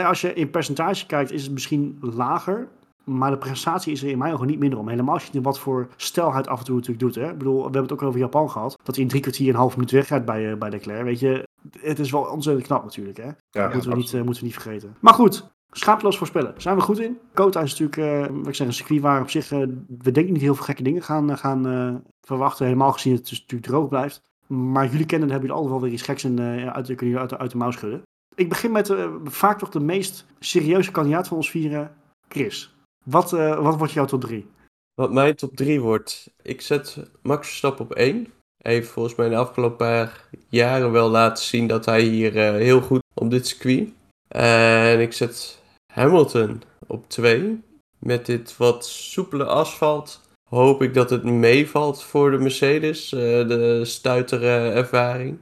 [0.06, 2.68] als je in percentage kijkt, is het misschien lager.
[3.04, 4.88] Maar de prestatie is er in mijn ogen niet minder om.
[4.90, 7.16] Helemaal als je in wat voor stelheid af en toe natuurlijk doet.
[7.16, 7.30] Hè?
[7.32, 8.78] Ik bedoel, we hebben het ook over Japan gehad.
[8.84, 11.04] Dat hij in drie kwartier en een half minuut weggaat bij, eh, bij Leclerc.
[11.04, 11.44] Weet je,
[11.80, 13.18] het is wel ontzettend knap natuurlijk.
[13.18, 13.24] Hè?
[13.26, 14.96] Ja, Dat moeten, we niet, eh, moeten we niet vergeten.
[15.00, 16.54] Maar goed, schaamteloos voorspellen.
[16.58, 17.18] Zijn we goed in?
[17.34, 20.42] Kota is natuurlijk, eh, wat ik zeg, een circuit waar op zich, we denken niet
[20.42, 22.66] heel veel gekke dingen gaan, gaan verwachten.
[22.66, 24.22] Helemaal gezien het dus natuurlijk droog blijft.
[24.48, 27.38] Maar jullie kennen, hebben jullie altijd wel weer iets geks en eh, uit, uit, de-
[27.38, 28.02] uit de mouw schudden.
[28.36, 31.96] Ik begin met eh, vaak toch de meest serieuze kandidaat van ons vieren,
[32.28, 32.76] Chris.
[33.04, 34.48] Wat, eh, wat wordt jouw top 3?
[34.94, 38.34] Wat mijn top 3 wordt, ik zet Max Verstappen op 1.
[38.58, 42.54] Hij heeft volgens mij de afgelopen paar jaren wel laten zien dat hij hier eh,
[42.54, 43.90] heel goed op dit circuit.
[44.28, 45.62] En ik zet
[45.94, 47.64] Hamilton op 2.
[48.00, 54.72] Met dit wat soepele asfalt hoop ik dat het meevalt voor de Mercedes, de stuitere
[54.72, 55.40] ervaring.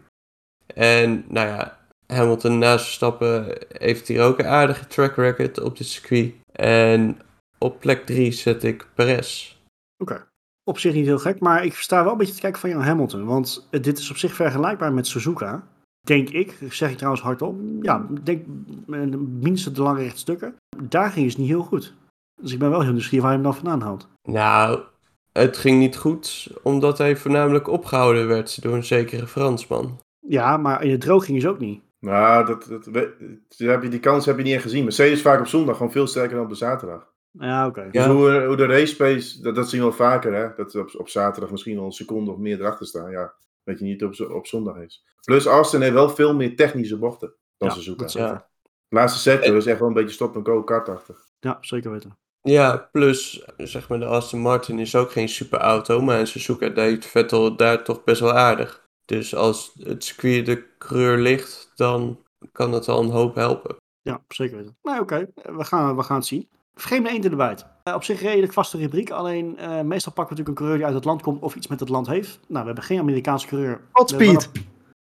[0.65, 1.82] En nou ja,
[2.14, 6.34] Hamilton naast Verstappen heeft hier ook een aardige track record op dit circuit.
[6.51, 7.18] En
[7.57, 9.57] op plek 3 zet ik Perez.
[9.97, 10.26] Oké.
[10.64, 12.82] Op zich niet heel gek, maar ik sta wel een beetje te kijken van Jan
[12.82, 13.26] Hamilton.
[13.26, 15.68] Want eh, dit is op zich vergelijkbaar met Suzuka.
[16.05, 17.59] Denk ik, zeg ik trouwens hardop.
[17.82, 18.45] Ja, ik denk
[18.89, 18.99] eh,
[19.39, 20.55] minstens de lange rechtstukken.
[20.84, 21.93] Daar ging het niet heel goed.
[22.41, 24.07] Dus ik ben wel heel nieuwsgierig waar hij hem dan vandaan haalt.
[24.30, 24.80] Nou,
[25.32, 29.99] het ging niet goed omdat hij voornamelijk opgehouden werd door een zekere Fransman.
[30.28, 31.82] Ja, maar in het droog ging ze ook niet.
[32.04, 34.84] Nou, dat, dat, we- die heb je, die kans heb je niet echt gezien.
[34.84, 37.12] Mercedes is vaak op zondag gewoon veel sterker dan op de zaterdag.
[37.32, 37.89] Ja, oké.
[37.91, 38.12] Dus Ja.
[38.12, 40.47] hoe, hoe de race pace, dat, dat zien we wel vaker, hè?
[40.56, 43.12] Dat op, op zaterdag misschien wel een seconde of meer erachter staan.
[43.12, 43.34] Ja,
[43.64, 45.06] weet je niet op, op zondag is.
[45.26, 48.04] Plus Austin heeft wel veel meer technische bochten dan Ja, ze zoeken.
[48.06, 48.14] dat.
[48.16, 48.47] Ja.
[48.89, 51.18] Laatste sector is echt wel een beetje stop en go kartachtig.
[51.39, 52.18] Ja, zeker weten.
[52.41, 57.06] Ja, plus zeg maar de Aston Martin is ook geen superauto, maar in Suzuka deed
[57.06, 58.82] Vettel daar toch best wel aardig.
[59.06, 62.20] Dus als het circuit de coureur ligt, dan
[62.51, 63.76] kan het al een hoop helpen.
[64.01, 64.78] Ja, zeker weten.
[64.84, 65.28] Nou, oké.
[65.36, 66.47] We, gaan, we gaan het zien.
[66.76, 67.66] Vreemde eend in de bijt.
[67.84, 69.12] Eh, op zich redelijk vaste rubriek.
[69.12, 71.68] Alleen eh, meestal pakken we natuurlijk een coureur die uit het land komt of iets
[71.68, 72.39] met het land heeft.
[72.47, 73.82] Nou, we hebben geen Amerikaanse coureur.
[73.91, 74.49] Godspeed.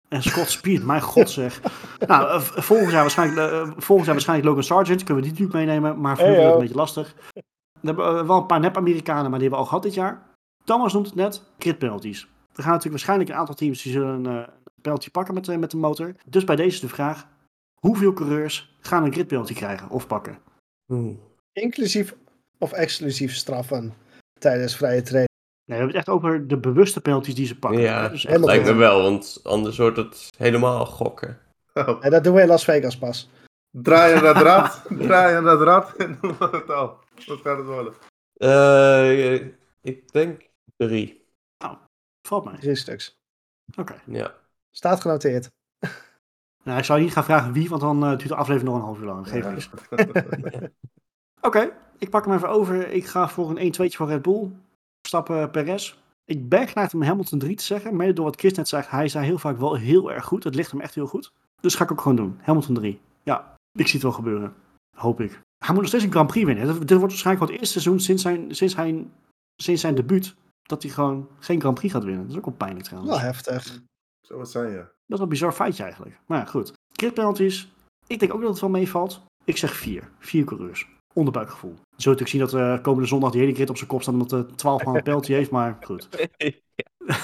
[0.07, 1.61] En Scott Speed, mijn god zeg.
[2.07, 3.39] nou, eh, v- volgend jaar, waarschijnlijk,
[3.87, 5.03] jaar waarschijnlijk Logan Sargent.
[5.03, 7.15] Kunnen we die natuurlijk meenemen, maar voor Hey, het een beetje lastig.
[7.33, 10.25] We hebben wel een paar nep-Amerikanen, maar die hebben we al gehad dit jaar.
[10.63, 12.27] Thomas noemt het net, crit penalties.
[12.57, 14.47] Er gaan natuurlijk waarschijnlijk een aantal teams die zullen een eh,
[14.81, 16.13] penalty pakken met, eh, met de motor.
[16.25, 17.27] Dus bij deze de vraag,
[17.79, 20.37] hoeveel coureurs gaan een grid penalty krijgen of pakken?
[20.85, 21.19] Hmm.
[21.51, 22.15] Inclusief
[22.57, 23.93] of exclusief straffen
[24.39, 25.25] tijdens vrije training.
[25.65, 27.81] Nee, we hebben het echt over de bewuste penalties die ze pakken.
[27.81, 31.37] Ja, Dus dat lijkt me wel, want anders wordt het helemaal gokken.
[31.73, 33.29] Oh, En dat doen we in Las Vegas pas.
[33.71, 36.97] draai aan dat rad, draai aan dat rad en het al.
[37.25, 37.93] Wat gaat het worden?
[38.33, 39.35] Eh,
[39.81, 40.41] ik denk
[40.77, 41.16] drie.
[42.27, 42.57] Valt mij.
[42.57, 43.17] Drie stuks.
[43.77, 43.95] Oké.
[44.05, 44.33] Ja.
[44.71, 45.49] Staat genoteerd.
[46.63, 48.85] Nou, ik zou niet gaan vragen wie, want dan eh, duurt de aflevering nog een
[48.85, 49.27] half uur lang.
[49.27, 50.69] Geef Ja.
[51.47, 52.89] Oké, ik pak hem even over.
[52.89, 54.51] Ik ga voor een 1-2'tje voor Red Bull.
[55.07, 55.95] Stappen Perez.
[56.25, 57.95] Ik ben geneigd om Hamilton 3 te zeggen.
[57.95, 58.89] Mede door wat Chris net zegt.
[58.89, 60.43] Hij zei heel vaak wel heel erg goed.
[60.43, 61.31] Het ligt hem echt heel goed.
[61.61, 62.39] Dus ga ik ook gewoon doen.
[62.41, 62.99] Hamilton 3.
[63.23, 64.53] Ja, ik zie het wel gebeuren.
[64.95, 65.41] Hoop ik.
[65.57, 66.65] Hij moet nog steeds een Grand Prix winnen.
[66.65, 69.11] Dit dit wordt waarschijnlijk wel het eerste seizoen sinds zijn, sinds zijn,
[69.55, 70.35] sinds zijn debuut.
[70.67, 72.21] Dat hij gewoon geen Grand Prix gaat winnen.
[72.21, 73.13] Dat is ook wel pijnlijk trouwens.
[73.13, 73.79] Wel heftig.
[74.27, 74.75] Zo wat zijn je.
[74.77, 76.19] Dat is wel een bizar feitje eigenlijk.
[76.25, 76.73] Maar ja, goed.
[76.93, 77.71] Crit penalties.
[78.07, 79.21] Ik denk ook dat het wel meevalt.
[79.43, 80.09] Ik zeg vier.
[80.19, 80.87] Vier coureurs.
[81.13, 81.71] Onderbuikgevoel.
[81.71, 84.13] Je zult natuurlijk zien dat eh, komende zondag die hele crit op zijn kop staat
[84.13, 86.07] omdat de 12 man een penalty heeft, maar goed.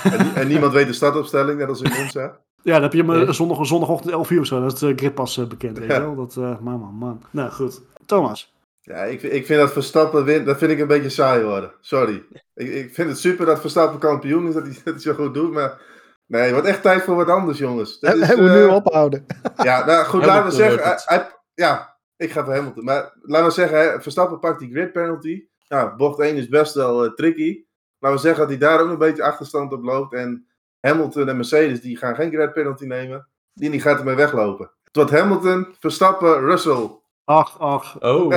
[0.04, 2.22] En, nie- en niemand weet de startopstelling, net als in Monza.
[2.64, 3.26] Ja, dan heb je hem Nee.
[3.26, 4.62] eh, zondag, zondagochtend 11 uur of zo.
[4.62, 6.16] Dat is de grid pas eh, bekend, weet je wel.
[6.16, 7.22] Dat, eh, man, man, man.
[7.32, 7.82] Nou, goed.
[8.06, 8.53] Thomas.
[8.86, 11.74] Ja, ik, vind- ik vind dat Verstappen wint, dat vind ik een beetje saai worden.
[11.80, 12.24] Sorry.
[12.54, 15.34] Ik, ik vind het super dat Verstappen kampioen is, dat hij dat hij zo goed
[15.34, 15.92] doet, maar
[16.26, 17.98] Nee, het wordt echt tijd voor wat anders, jongens.
[18.00, 19.26] Hij, is, hij moet eh, nu ophouden.
[19.64, 20.84] Ja, nou goed, laten we zeggen.
[20.84, 22.84] hij- hij- ja, ik ga voor Hamilton.
[22.84, 25.46] Maar laten we zeggen, hè, Verstappen pakt die grid penalty.
[25.68, 27.64] Nou, bocht 1 is best wel eh, tricky.
[28.00, 30.14] Laten we zeggen dat hij daar ook een beetje achterstand op loopt.
[30.14, 30.48] En
[30.80, 33.28] Hamilton en Mercedes die gaan geen grid penalty nemen.
[33.54, 34.72] Die, die gaat ermee weglopen.
[34.84, 37.02] Het wordt Hamilton, Verstappen, Russell.
[37.24, 38.02] Ach, ach.
[38.02, 38.32] Oh.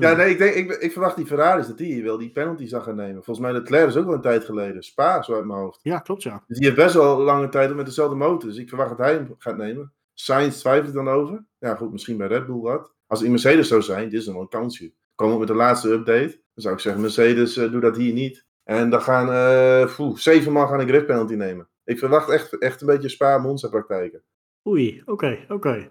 [0.00, 2.66] Ja, nee, ik, denk, ik, ik verwacht die Ferraris dat die hier wel die penalty
[2.66, 3.24] zou gaan nemen.
[3.24, 4.82] Volgens mij Leclerc is ook wel een tijd geleden.
[4.82, 5.80] Spa, zo uit mijn hoofd.
[5.82, 6.44] Ja, klopt ja.
[6.46, 8.48] Dus die heeft best wel lange tijd met dezelfde motor.
[8.48, 9.92] Dus ik verwacht dat hij hem gaat nemen.
[10.14, 11.44] Sainz twijfelt er dan over.
[11.58, 12.94] Ja, goed, misschien bij Red Bull wat.
[13.06, 14.92] Als het in Mercedes zou zijn, dit is nog wel een kansje.
[15.14, 16.40] Komen we met de laatste update.
[16.54, 18.44] Dan zou ik zeggen, Mercedes, eh, doe dat hier niet.
[18.64, 21.68] En dan gaan eh poeh, zeven man gaan een grid penalty nemen.
[21.84, 24.22] Ik verwacht echt, echt een beetje Spa-Monza praktijken.
[24.66, 25.90] Oei, oké, oké.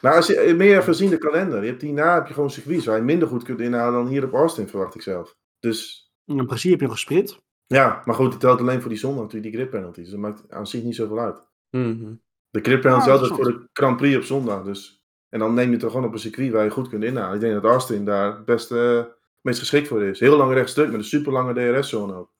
[0.00, 1.62] Nou, als je eh, meer gezien de kalender.
[1.62, 4.24] Je hebt hierna heb je gewoon circuits waar je minder goed kunt inhalen dan hier
[4.24, 5.36] op Austin, verwacht ik zelf.
[5.58, 7.40] Dus In principe heb je nog gesprint.
[7.66, 10.02] ja, maar goed, het telt alleen voor die zondag natuurlijk die grid penalties.
[10.02, 11.48] Dus dat maakt aan zich niet zoveel uit.
[11.70, 12.14] Mhm.
[12.50, 14.64] De grip penalty is altijd voor de Grand Prix op zondag.
[14.64, 15.04] Dus.
[15.28, 17.34] En dan neem je het er gewoon op een circuit waar je goed kunt inhalen.
[17.34, 20.20] Ik denk dat Austin daar het beste, het meest geschikt voor is.
[20.20, 22.34] Heel lang rechtstuk met een super lange DRS-zone ook.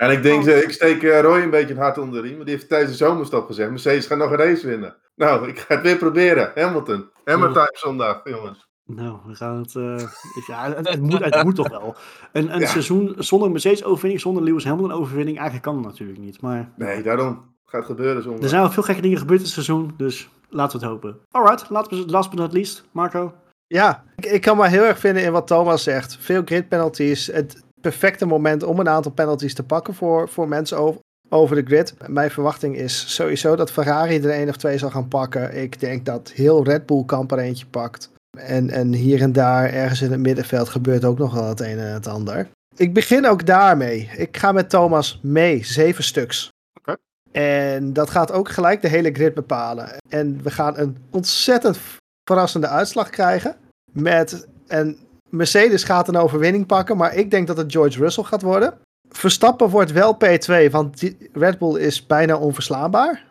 [0.00, 0.48] En ik denk, Oh.
[0.48, 2.34] eh, ik steek eh, Roy een beetje het hart onder de riem.
[2.36, 4.96] Want die heeft tijdens de zomerstop gezegd: Mercedes gaat nog een race winnen.
[5.14, 6.52] Nou, ik ga het weer proberen.
[6.54, 7.08] Hamilton.
[7.24, 8.68] Time zondag, jongens.
[8.86, 9.76] Nou, we gaan het.
[9.76, 10.06] eh,
[10.46, 11.94] ja, het, het moet, het moet toch wel.
[12.32, 12.66] Een, een Ja.
[12.66, 16.40] seizoen zonder Mercedes-overwinning, zonder Lewis Hamilton-overwinning, eigenlijk kan het natuurlijk niet.
[16.40, 17.48] Maar Nee, daarom.
[17.64, 18.42] Gaat gebeuren zondag.
[18.42, 21.18] er zijn wel veel gekke dingen gebeurd dit seizoen, dus laten we het hopen.
[21.30, 23.34] Alright, laten we last but not least, Marco.
[23.66, 26.16] Ja, ik, ik kan me heel erg vinden in wat Thomas zegt.
[26.20, 27.26] Veel grid penalties.
[27.26, 31.62] Het perfecte moment om een aantal penalties te pakken voor, voor mensen over, over de
[31.66, 31.94] grid.
[32.06, 35.56] Mijn verwachting is sowieso dat Ferrari er één of twee zal gaan pakken.
[35.62, 38.10] Ik denk dat heel Red Bull kamp er eentje pakt.
[38.38, 41.78] En, en hier en daar, ergens in het middenveld, gebeurt ook nog wel het een
[41.78, 42.48] en het ander.
[42.76, 44.10] Ik begin ook daarmee.
[44.16, 46.48] Ik ga met Thomas mee, zeven stuks.
[46.78, 46.96] Oké.
[47.32, 49.88] En dat gaat ook gelijk de hele grid bepalen.
[50.08, 51.78] En we gaan een ontzettend
[52.24, 53.56] verrassende uitslag krijgen.
[53.92, 54.98] Met een
[55.30, 58.78] Mercedes gaat een overwinning pakken, maar ik denk dat het George Russell gaat worden.
[59.08, 63.24] Verstappen wordt wel P2, want Red Bull is bijna onverslaanbaar.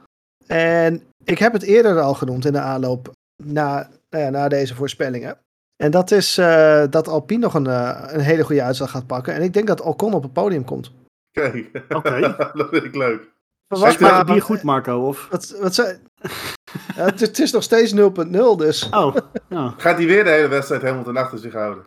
[0.48, 3.12] En ik heb het eerder al genoemd in de aanloop
[3.44, 5.38] na, nou ja, na deze voorspellingen.
[5.84, 9.34] En dat is eh, dat Alpine nog een, eh, een hele goede uitslag gaat pakken.
[9.34, 10.92] En ik denk dat Ocon op het podium komt.
[11.32, 11.84] Kijk.
[11.90, 12.20] Oké.
[12.54, 13.28] dat vind ik leuk.
[13.70, 15.08] Verwacht het maar- bier goed, Marco?
[15.08, 15.28] Of?
[15.32, 15.98] Wat, wat zei...
[16.96, 17.98] Ja, het, het is nog steeds 0.0,
[18.58, 19.16] dus Oh,
[19.50, 19.74] ja.
[19.78, 21.86] Gaat hij weer de hele wedstrijd Hamilton achter zich houden?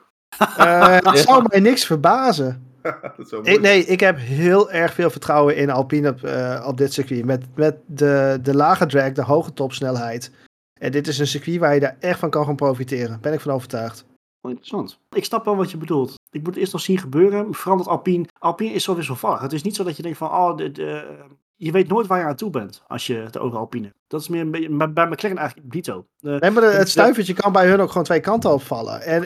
[0.57, 2.67] eh, het zou mij niks verbazen.
[3.31, 3.47] dat.
[3.47, 7.25] Ik, nee, ik heb heel erg veel vertrouwen in Alpine op, eh, op dit circuit.
[7.25, 10.31] Met, met de, de lage drag, de hoge topsnelheid.
[10.81, 13.19] En dit is een circuit waar je daar echt van kan gaan profiteren.
[13.21, 14.05] Ben ik van overtuigd.
[14.43, 14.99] Interessant.
[15.11, 16.15] Ik snap wel wat je bedoelt.
[16.31, 17.55] Ik moet het eerst nog zien gebeuren.
[17.55, 18.27] Vooral dat Alpine.
[18.39, 19.41] Alpine is zo wisselvallig.
[19.41, 20.29] Het is niet zo dat je denkt van.
[20.31, 21.19] Oh, de, de-
[21.65, 22.83] je weet nooit waar je aan toe bent.
[22.87, 23.91] Als je het over Alpine.
[24.07, 24.77] Dat is meer een beetje.
[24.77, 26.07] Bij, bij McLaren eigenlijk niet zo.
[26.21, 29.01] Eh, Nee, maar de- het stuivertje kan bij hun ook gewoon twee kanten opvallen.
[29.03, 29.25] En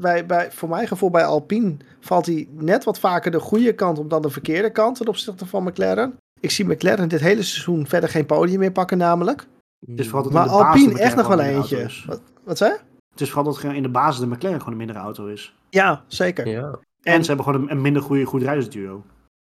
[0.00, 3.98] bij, bij, voor mijn gevoel bij Alpine valt hij net wat vaker de goede kant
[3.98, 6.16] op dan de verkeerde kant ten opzichte van McLaren.
[6.40, 9.46] Ik zie McLaren dit hele seizoen verder geen podium meer pakken namelijk.
[10.32, 11.90] Maar de Alpine echt nog wel eentje.
[12.06, 12.72] Wat, wat zei?
[13.10, 15.54] Het is vooral dat in de basis de McLaren gewoon een mindere auto is.
[15.70, 16.46] Ja, zeker.
[16.48, 16.60] Ja.
[17.02, 19.02] En, En- ze hebben gewoon een, een minder goede goed rijdersduo.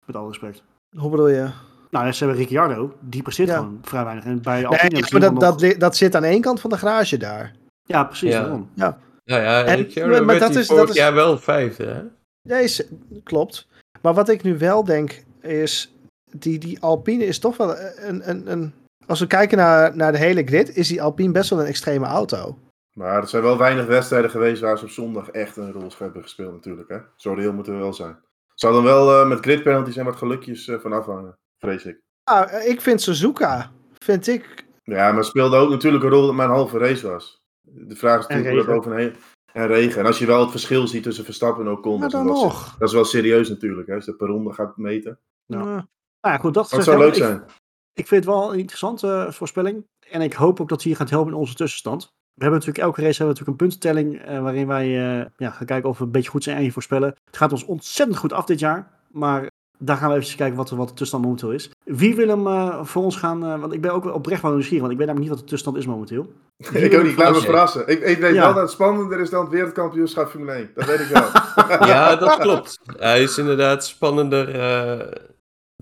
[0.06, 0.64] Met alle respect.
[0.98, 1.50] Hoe bedoel je?
[1.90, 2.94] Nou, ze hebben Ricciardo.
[3.00, 3.56] Die presteert Ja.
[3.56, 4.26] gewoon vrij weinig.
[4.26, 6.70] En bij Nee, Alpine maar ze dat, nog- dat, dat zit aan één kant van
[6.70, 7.56] de garage daar.
[7.84, 8.32] Ja, precies.
[8.32, 8.42] Ja.
[8.42, 8.70] Daarom.
[8.76, 8.94] Nou
[9.26, 12.02] ja, En- Ricciardo maar- maar werd dat die is- dat is- jaar wel vijfde, hè?
[12.50, 12.84] Nee, s-
[13.24, 13.68] klopt.
[14.02, 15.94] Maar wat ik nu wel denk is,
[16.32, 18.74] die, die Alpine is toch wel een, een, een...
[19.08, 22.06] Als we kijken naar, naar de hele grid, is die Alpine best wel een extreme
[22.06, 22.58] auto.
[22.98, 26.22] Maar er zijn wel weinig wedstrijden geweest waar ze op zondag echt een rol hebben
[26.22, 26.90] gespeeld natuurlijk.
[26.90, 26.98] Hè?
[27.16, 28.10] Zo reëel moeten we wel zijn.
[28.50, 31.86] Het zal dan wel eh, met grid penalties en wat gelukjes eh, van afhangen, vrees
[31.86, 32.00] ik.
[32.24, 33.72] Ah, ik vind Suzuka,
[34.04, 34.66] vind ik...
[34.84, 37.42] Ja, maar speelde ook natuurlijk een rol dat maar een halve race was.
[37.62, 39.16] De vraag is En natuurlijk hoe dat overheen...
[39.54, 40.00] En regen.
[40.00, 42.36] En als je wel het verschil ziet tussen Verstappen en Ocon, Maar dat, is dan
[42.36, 42.76] wel, nog.
[42.78, 43.88] dat is wel serieus natuurlijk.
[43.88, 43.96] Hè?
[43.96, 45.20] Als je dat per ronde gaat meten.
[45.46, 45.60] Ja.
[45.60, 45.84] eh, Nou
[46.22, 46.54] ja, goed.
[46.54, 47.44] Dat, Dat zou leuk ik- zijn.
[47.94, 49.86] Ik vind het wel een interessante eh, voorspelling.
[50.10, 52.04] En ik hoop ook dat hij gaat helpen in onze tussenstand.
[52.34, 54.36] We hebben natuurlijk elke race hebben we natuurlijk een puntentelling.
[54.36, 56.72] eh, waarin wij eh, ja, gaan kijken of we een beetje goed zijn in je
[56.72, 57.16] voorspellen.
[57.26, 58.92] Het gaat ons ontzettend goed af dit jaar.
[59.12, 59.48] Maar
[59.78, 61.70] daar gaan we even kijken wat, wat de tussenstand momenteel is.
[61.84, 63.46] Wie wil hem eh, voor ons gaan?
[63.46, 64.82] eh, want ik ben ook wel oprecht wel nieuwsgierig.
[64.82, 66.34] Want ik weet namelijk niet wat de tussenstand is momenteel.
[66.58, 67.88] Wie ik wil ook niet, laat me verrassen.
[67.88, 68.42] Ik, ik weet Ja.
[68.44, 70.72] wel dat het spannender is dan het wereldkampioenschap Formule 1.
[70.76, 71.28] Dat weet ik wel.
[71.92, 72.80] Ja, dat klopt.
[72.98, 75.12] Hij is inderdaad spannender eh,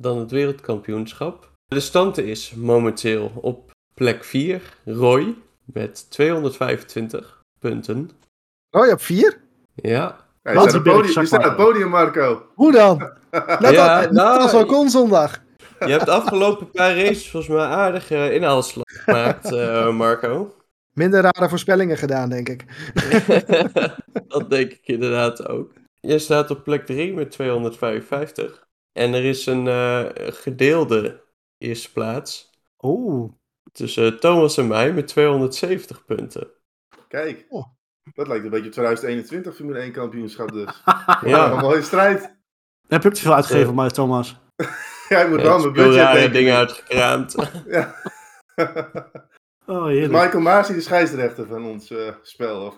[0.01, 1.51] dan het wereldkampioenschap.
[1.67, 5.35] De stand is momenteel op plek 4, Roy,
[5.65, 8.09] met 225 punten.
[8.71, 9.37] Oh, je hebt vier?
[9.75, 12.45] Ja, Ja, Wat je staat die op het berg, podium, je staat op podium, Marco.
[12.53, 12.97] Hoe dan?
[13.59, 15.43] Net, Ja, als, net nou, als Ocon zondag.
[15.79, 20.55] Je hebt de afgelopen paar races volgens mij aardig uh, inhaalslag gemaakt, uh, Marco.
[20.93, 22.65] Minder rare voorspellingen gedaan, denk ik.
[24.27, 25.73] dat denk ik inderdaad ook.
[25.99, 28.67] Je staat op plek 3 met 255.
[28.93, 31.21] En er is een uh, gedeelde
[31.57, 32.51] eerste plaats.
[32.81, 33.31] Oeh.
[33.71, 36.47] Tussen Thomas en mij met 270 punten.
[37.07, 37.74] Kijk, oh.
[38.13, 40.83] Dat lijkt een beetje 2021 Formule 1 kampioenschap dus.
[41.31, 41.51] ja.
[41.51, 42.35] Een mooie strijd.
[42.87, 44.39] Heb ik te veel uitgegeven, uh, maar Thomas?
[45.09, 47.35] ja, ik moet wel mijn budget rare dingen uitgekraamd.
[47.67, 47.95] ja.
[49.65, 52.65] Oh, is Michael Maas de scheidsrechter van ons uh, spel?
[52.65, 52.77] Of,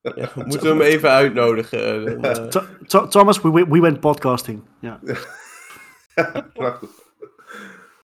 [0.00, 2.04] ja, moeten we hem even uitnodigen.
[2.20, 3.06] Dan, uh...
[3.08, 4.62] Thomas, we, we went podcasting.
[4.80, 5.00] Ja.
[6.52, 6.90] Prachtig.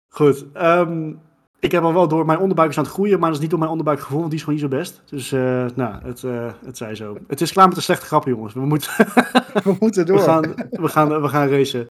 [0.08, 0.46] Goed.
[0.56, 1.22] Um,
[1.64, 3.50] ik heb al wel door, mijn onderbuik is aan het groeien, maar dat is niet
[3.50, 5.02] door mijn onderbuikgevoel, want die is gewoon niet zo best.
[5.06, 7.18] Dus, uh, nou, het, uh, het zij zo.
[7.28, 8.54] Het is klaar met de slechte grappen, jongens.
[8.54, 8.92] We moeten,
[9.64, 10.18] we moeten door.
[10.18, 11.86] We gaan, we, gaan, we gaan racen.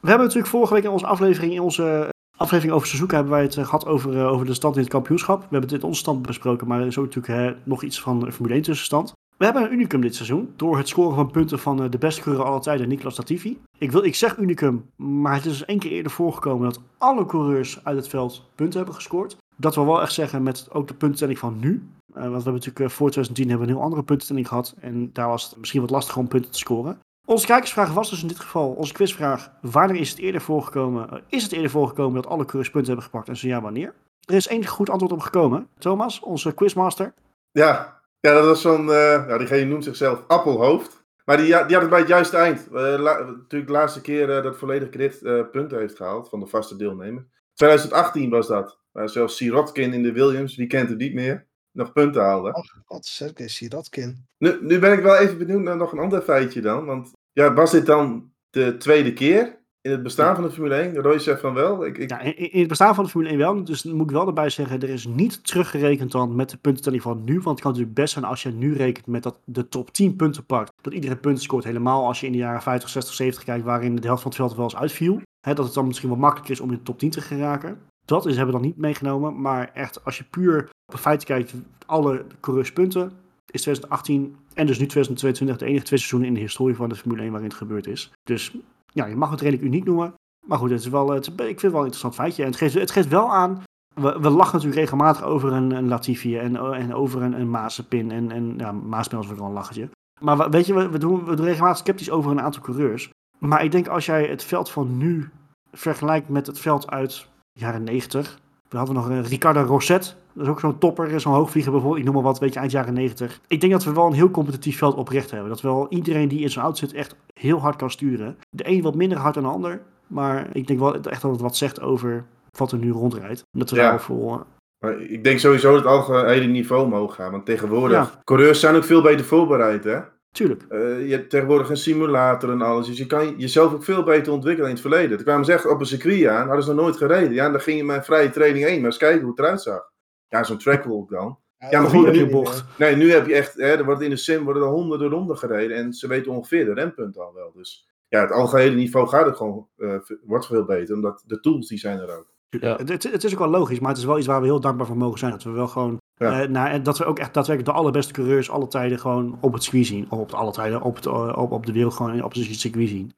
[0.00, 3.42] We hebben natuurlijk vorige week in onze aflevering, in onze aflevering over Suzuka, hebben wij
[3.42, 5.40] het gehad over, uh, over de stand in het kampioenschap.
[5.40, 8.32] We hebben dit onze stand besproken, maar er is ook natuurlijk hè, nog iets van
[8.32, 9.12] Formule 1 tussenstand.
[9.36, 12.44] We hebben een unicum dit seizoen door het scoren van punten van de beste coureur
[12.44, 13.58] aller tijden, Niklas Latifi.
[13.78, 17.26] Ik, wil, ik zeg unicum, maar het is dus één keer eerder voorgekomen dat alle
[17.26, 19.36] coureurs uit het veld punten hebben gescoord.
[19.56, 21.88] Dat wil wel echt zeggen met ook de puntentelling van nu.
[22.06, 24.74] Want we hebben natuurlijk voor 2010 hebben we een heel andere puntentelling gehad.
[24.80, 26.98] En daar was het misschien wat lastiger om punten te scoren.
[27.26, 31.18] Onze kijkersvraag was dus in dit geval, onze quizvraag, wanneer is het eerder voorgekomen, uh,
[31.28, 33.94] is het eerder voorgekomen dat alle coureurs punten hebben gepakt en zo ja, wanneer?
[34.24, 35.68] Er is één goed antwoord op gekomen.
[35.78, 37.14] Thomas, onze quizmaster.
[37.50, 41.04] Ja, ja dat was zo'n, nou, diegene noemt zichzelf Appelhoofd.
[41.24, 42.68] Maar die, die had het bij het juiste eind.
[42.70, 47.26] La, natuurlijk de laatste keer dat volledig credit punten heeft gehaald van de vaste deelnemer.
[47.54, 48.78] 2018 was dat.
[48.92, 51.46] Maar zelfs Sirotkin in de Williams, wie kent het niet meer,
[51.76, 52.52] nog punten haalde.
[52.52, 54.26] Ach, wat zeker, Sirotkin.
[54.38, 56.84] Nu, nu ben ik wel even benieuwd naar nog een ander feitje dan.
[56.84, 60.96] Want ja, was dit dan de tweede keer in het bestaan van de Formule 1?
[60.96, 61.86] Roy zegt van wel.
[61.86, 62.10] Ik, ik...
[62.10, 63.64] Ja, in, in, het bestaan van de Formule 1 wel.
[63.64, 67.24] Dus moet ik wel erbij zeggen, er is niet teruggerekend dan met de puntentelling van
[67.24, 67.32] nu.
[67.32, 70.16] Want het kan natuurlijk best zijn als je nu rekent met dat de top 10
[70.16, 70.72] punten pakt.
[70.80, 71.64] Dat iedereen punten scoort.
[71.64, 74.40] Helemaal als je in de jaren 50, 60, 70 kijkt waarin de helft van het
[74.40, 75.20] veld wel eens uitviel.
[75.40, 77.78] Hè, dat het dan misschien wel makkelijker is om in de top 10 te geraken.
[78.06, 79.40] Dat is, hebben we dan niet meegenomen.
[79.40, 81.54] Maar echt, als je puur op feiten kijkt,
[81.86, 83.12] alle coureurspunten,
[83.50, 86.94] is 2018 en dus nu 2022 de enige twee seizoenen in de historie van de
[86.94, 88.12] Formule 1 waarin het gebeurd is.
[88.22, 90.14] Dus ja, je mag het redelijk uniek noemen.
[90.46, 92.42] Maar goed, het is wel, het, ik vind het wel een interessant feitje.
[92.42, 93.62] En het geeft, het geeft wel aan.
[93.94, 98.10] We, we lachen natuurlijk regelmatig over een, een Latifi en, en over een, een Mazepin.
[98.10, 99.88] En, en ja, Maaspin was wel een lachertje.
[100.20, 103.10] Maar weet je, we, we, doen, we doen regelmatig sceptisch over een aantal coureurs.
[103.38, 105.30] Maar ik denk als jij het veld van nu
[105.72, 108.38] vergelijkt met het veld uit jaren 90.
[108.68, 110.16] We hadden nog een Ricardo Rosset.
[110.32, 112.00] Dat is ook zo'n topper, zo'n hoogvlieger bijvoorbeeld.
[112.00, 113.40] Ik noem maar wat, weet je, eind jaren 90.
[113.46, 115.48] Ik denk dat we wel een heel competitief veld oprecht hebben.
[115.48, 118.38] Dat wel iedereen die in zo'n auto zit echt heel hard kan sturen.
[118.50, 119.80] De een wat minder hard dan de ander.
[120.06, 122.24] Maar ik denk wel echt dat het wat zegt over
[122.58, 123.42] wat er nu rondrijdt.
[123.52, 123.90] Dat we Ja.
[123.90, 124.46] daar voor...
[124.84, 127.30] Maar ik denk sowieso dat het algehele niveau omhoog gaat.
[127.30, 128.20] Want tegenwoordig, Ja.
[128.24, 129.98] coureurs zijn ook veel beter voorbereid, hè?
[130.36, 130.62] Tuurlijk.
[130.68, 132.86] Eh, je hebt tegenwoordig een simulator en alles.
[132.86, 135.16] Dus je kan jezelf ook veel beter ontwikkelen in het verleden.
[135.16, 137.32] Toen kwamen ze echt op een circuit aan, hadden ze nog nooit gereden.
[137.32, 139.62] Ja, en dan ging je een vrije training heen, maar eens kijken hoe het eruit
[139.62, 139.90] zag.
[140.28, 141.38] Ja, zo'n trackwalk dan.
[141.70, 142.64] Ja, maar goed, nu- heb je nu- bocht.
[142.78, 145.38] Nee, nu heb je echt, hè, er wordt in de sim worden er honderden ronden
[145.38, 145.76] gereden.
[145.76, 147.52] En ze weten ongeveer de rempunten al wel.
[147.54, 150.94] Dus ja, het algehele niveau gaat het gewoon, eh, wordt veel beter.
[150.94, 152.26] Omdat de tools, die zijn er ook.
[152.48, 152.76] Ja.
[152.76, 154.60] Het, het, het is ook wel logisch, maar het is wel iets waar we heel
[154.60, 155.30] dankbaar voor mogen zijn.
[155.30, 155.98] Dat we wel gewoon.
[156.18, 156.40] Ja.
[156.42, 159.52] eh, nou, en dat we ook echt daadwerkelijk de allerbeste coureurs alle tijden gewoon op
[159.52, 160.06] het circuit zien.
[160.10, 162.44] Of op de alle tijden, op, het, eh, op, op de wereld gewoon op het
[162.60, 163.12] circuit zien.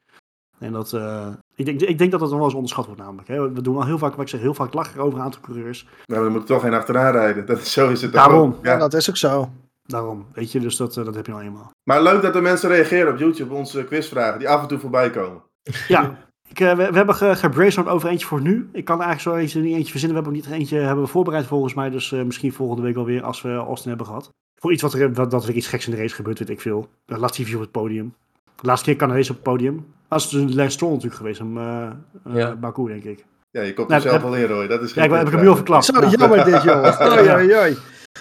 [0.58, 3.28] En dat, eh, ik, denk, ik denk dat dat nog wel eens onderschat wordt namelijk.
[3.28, 3.52] Hè.
[3.52, 5.86] We doen al heel vaak, wat ik zeg, heel vaak lachen over een aantal coureurs.
[6.06, 7.46] Maar we moeten toch geen achteraan rijden.
[7.46, 8.40] Dat, is- zo is het Daarom.
[8.52, 8.64] ook.
[8.64, 8.78] Ja, Ja.
[8.78, 9.50] dat is ook zo.
[9.82, 11.70] Daarom, weet je, dus dat, dat heb je nou eenmaal.
[11.84, 14.38] Maar leuk dat de mensen reageren op YouTube op onze quizvragen.
[14.38, 15.42] Die af en toe voorbij komen.
[15.88, 16.16] Ja,
[16.48, 18.68] ik, eh, we, we hebben ge, gebrainstormd over eentje voor nu.
[18.72, 20.18] Ik kan eigenlijk zo eentje, niet eentje verzinnen.
[20.18, 21.90] We hebben ook niet eentje hebben we voorbereid volgens mij.
[21.90, 24.30] Dus eh, misschien volgende week wel weer als we Austin hebben gehad.
[24.60, 26.60] Voor iets wat er, wat, dat er iets geks in de race gebeurt, weet ik
[26.60, 26.88] veel.
[27.06, 28.14] Uh, Latifi op het podium.
[28.60, 29.86] De laatste keer kan race op het podium.
[30.08, 31.40] Dat is dus Lance Stroll natuurlijk geweest.
[31.40, 31.90] Om uh,
[32.34, 32.54] Ja.
[32.56, 33.24] Baku, denk ik.
[33.50, 34.66] Ja, je komt Nou, er zelf heb- al in, Roy.
[34.66, 35.84] Dat is Ja, ik, geen heb ik hem nu al verklapt.
[35.84, 37.76] Zo Nou, jammer dit, oei.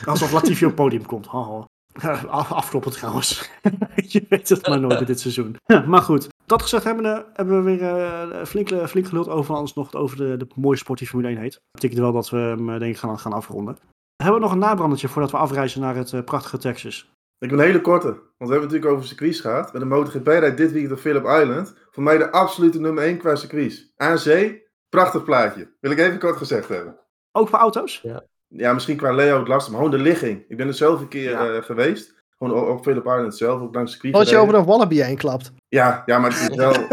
[0.05, 1.27] alsof Latifi op het podium komt.
[1.27, 1.65] Haha.
[2.27, 3.49] Af, afkloppen trouwens.
[3.95, 5.55] je weet het maar nooit met dit seizoen.
[5.87, 9.73] maar goed, dat gezegd hebbende hebben we weer eh, flink, eh, flink geluld over alles
[9.73, 11.53] nog over de, de mooie sport die Formule 1 heet.
[11.53, 13.77] Dat betekent wel dat we hem eh, denk ik gaan, gaan afronden.
[14.15, 17.11] Hebben we nog een nabrandertje voordat we afreizen naar het prachtige Texas?
[17.39, 18.07] Ik ben een hele korte.
[18.07, 19.73] Want we hebben het natuurlijk over circuits gehad.
[19.73, 21.75] Met de MotoGP rijdt dit weekend op Phillip Island.
[21.91, 23.93] Voor mij de absolute nummer 1 qua circuits.
[23.95, 25.75] Aan zee, prachtig plaatje.
[25.79, 26.99] Wil ik even kort gezegd hebben.
[27.31, 27.99] Ook voor auto's?
[28.01, 30.43] Ja, misschien qua layout lastig, maar gewoon de ligging.
[30.47, 31.47] Ik ben er zelf een keer Ja.
[31.53, 32.15] eh, geweest.
[32.37, 34.95] Gewoon op, op Phillip Island zelf, ook langs het circuit Als je over een wallaby
[35.01, 35.51] heen klapt.
[35.67, 36.73] Ja, ja, maar het is wel...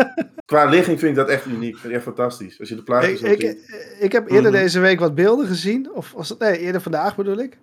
[0.45, 1.75] qua ligging vind ik dat echt uniek.
[1.77, 2.61] Vind ik echt fantastisch.
[2.61, 3.43] Als je de plaatjes Ik, ziet.
[3.43, 4.61] ik, ik heb eerder Mhm.
[4.61, 5.91] deze week wat beelden gezien.
[5.95, 7.59] Of was het, nee, eerder vandaag bedoel ik.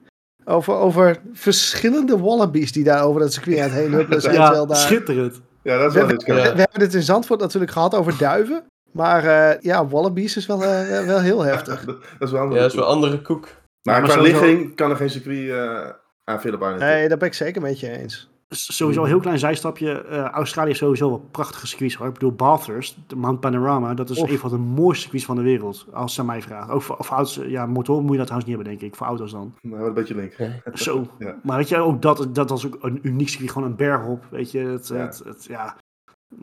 [0.46, 4.36] Over, over verschillende wallabies die daar over het circuit aan het heen huppelen zijn.
[4.36, 4.76] terwijl Ja, daar...
[4.78, 5.42] schitterend.
[5.64, 6.26] Ja, dat is We, wel we, iets.
[6.26, 6.42] we Ja.
[6.42, 8.64] hebben het in Zandvoort natuurlijk gehad over duiven.
[8.92, 11.86] Maar eh, ja, wallabies is wel, eh, wel heel heftig.
[11.86, 12.62] Dat is wel Ja, anders.
[12.62, 13.48] dat is wel een andere koek.
[13.84, 15.90] Maar, Ja, maar qua sowieso- ligging kan er geen circuit eh
[16.24, 16.80] aan Philip Island.
[16.80, 18.30] Nee, daar ben ik zeker met je eens.
[18.50, 20.02] Sowieso een heel klein zijstapje.
[20.02, 22.08] Eh, Australië heeft sowieso wel prachtige circuits hoor.
[22.08, 24.30] Ik bedoel, Bathurst, de Mount Panorama, dat is Of.
[24.30, 25.86] een van de mooiste circuits van de wereld.
[25.94, 26.74] Als ze mij vragen.
[26.74, 28.98] Ook voor, voor auto's, ja, motor moet je dat trouwens niet hebben, denk ik.
[28.98, 29.56] Voor auto's dan.
[29.62, 30.36] Nou, een beetje link.
[30.74, 31.08] Zo.
[31.20, 31.36] Ja.
[31.44, 33.52] Maar weet je, ook dat, dat was ook een uniek circuit.
[33.52, 34.26] Gewoon een berg op.
[34.30, 34.96] Weet je, het, Ja.
[34.96, 35.76] het, het- ja.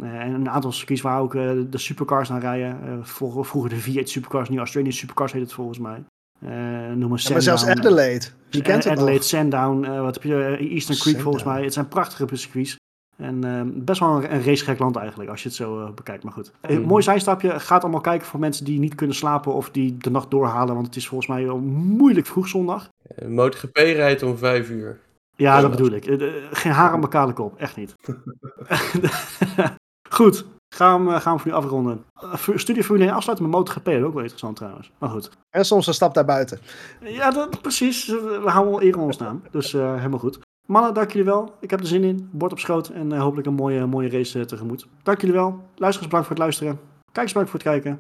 [0.01, 2.81] Eh, En een aantal circuits waar ook eh, de supercars naar rijden.
[2.87, 6.05] Eh, vroeger, vroeger de V8 supercars, nu Australian supercars heet het volgens mij.
[6.43, 6.49] Eh
[6.95, 7.67] noem maar Ja, maar zelfs.
[7.67, 8.27] Adelaide.
[8.51, 9.25] Wie kent het Adelaide, nog?
[9.29, 10.45] Sandown, eh, wat heb je?
[10.45, 11.63] eh, Eastern Creek volgens mij.
[11.65, 12.77] Het zijn prachtige circuits.
[13.17, 16.25] En eh, best wel een, een racegek land eigenlijk, als je het zo eh, bekijkt.
[16.25, 16.53] Maar goed.
[16.61, 16.89] Een Mhm.
[16.89, 17.61] mooi zijstapje.
[17.61, 20.75] Gaat allemaal kijken voor mensen die niet kunnen slapen of die de nacht doorhalen.
[20.75, 22.89] Want het is volgens mij wel moeilijk vroeg zondag.
[23.17, 24.99] Eh, MotoGP rijdt om vijf uur.
[25.37, 26.07] Ja, dat bedoel ik.
[26.07, 27.57] Eh, eh, Geen haar aan elkaar de kop.
[27.59, 27.95] Echt niet.
[30.11, 30.45] goed.
[30.79, 32.05] Gaan we, gaan we voor nu afronden.
[32.15, 33.85] Eh, Studie Formule 1 afsluiten met MotoGP.
[33.85, 34.91] Dat is ook wel interessant trouwens.
[34.99, 35.31] Maar goed.
[35.51, 36.59] En soms een stap daarbuiten.
[37.01, 38.07] Ja, dat, precies.
[38.07, 39.43] We houden wel eer aan ons naam.
[39.51, 40.39] Dus eh, helemaal goed.
[40.67, 41.55] Mannen, dank jullie wel.
[41.61, 42.29] Ik heb er zin in.
[42.33, 42.89] Bord op schoot.
[42.89, 44.87] En eh, hopelijk een mooie, mooie race tegemoet.
[45.03, 45.61] Dank jullie wel.
[45.75, 46.81] Luisteraars, bedankt voor het luisteren.
[47.13, 47.99] Kijkers, bedankt voor het kijken.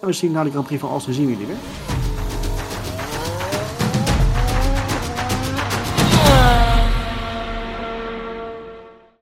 [0.00, 1.97] En we zien na de Grand Prix van Austin zien we jullie weer.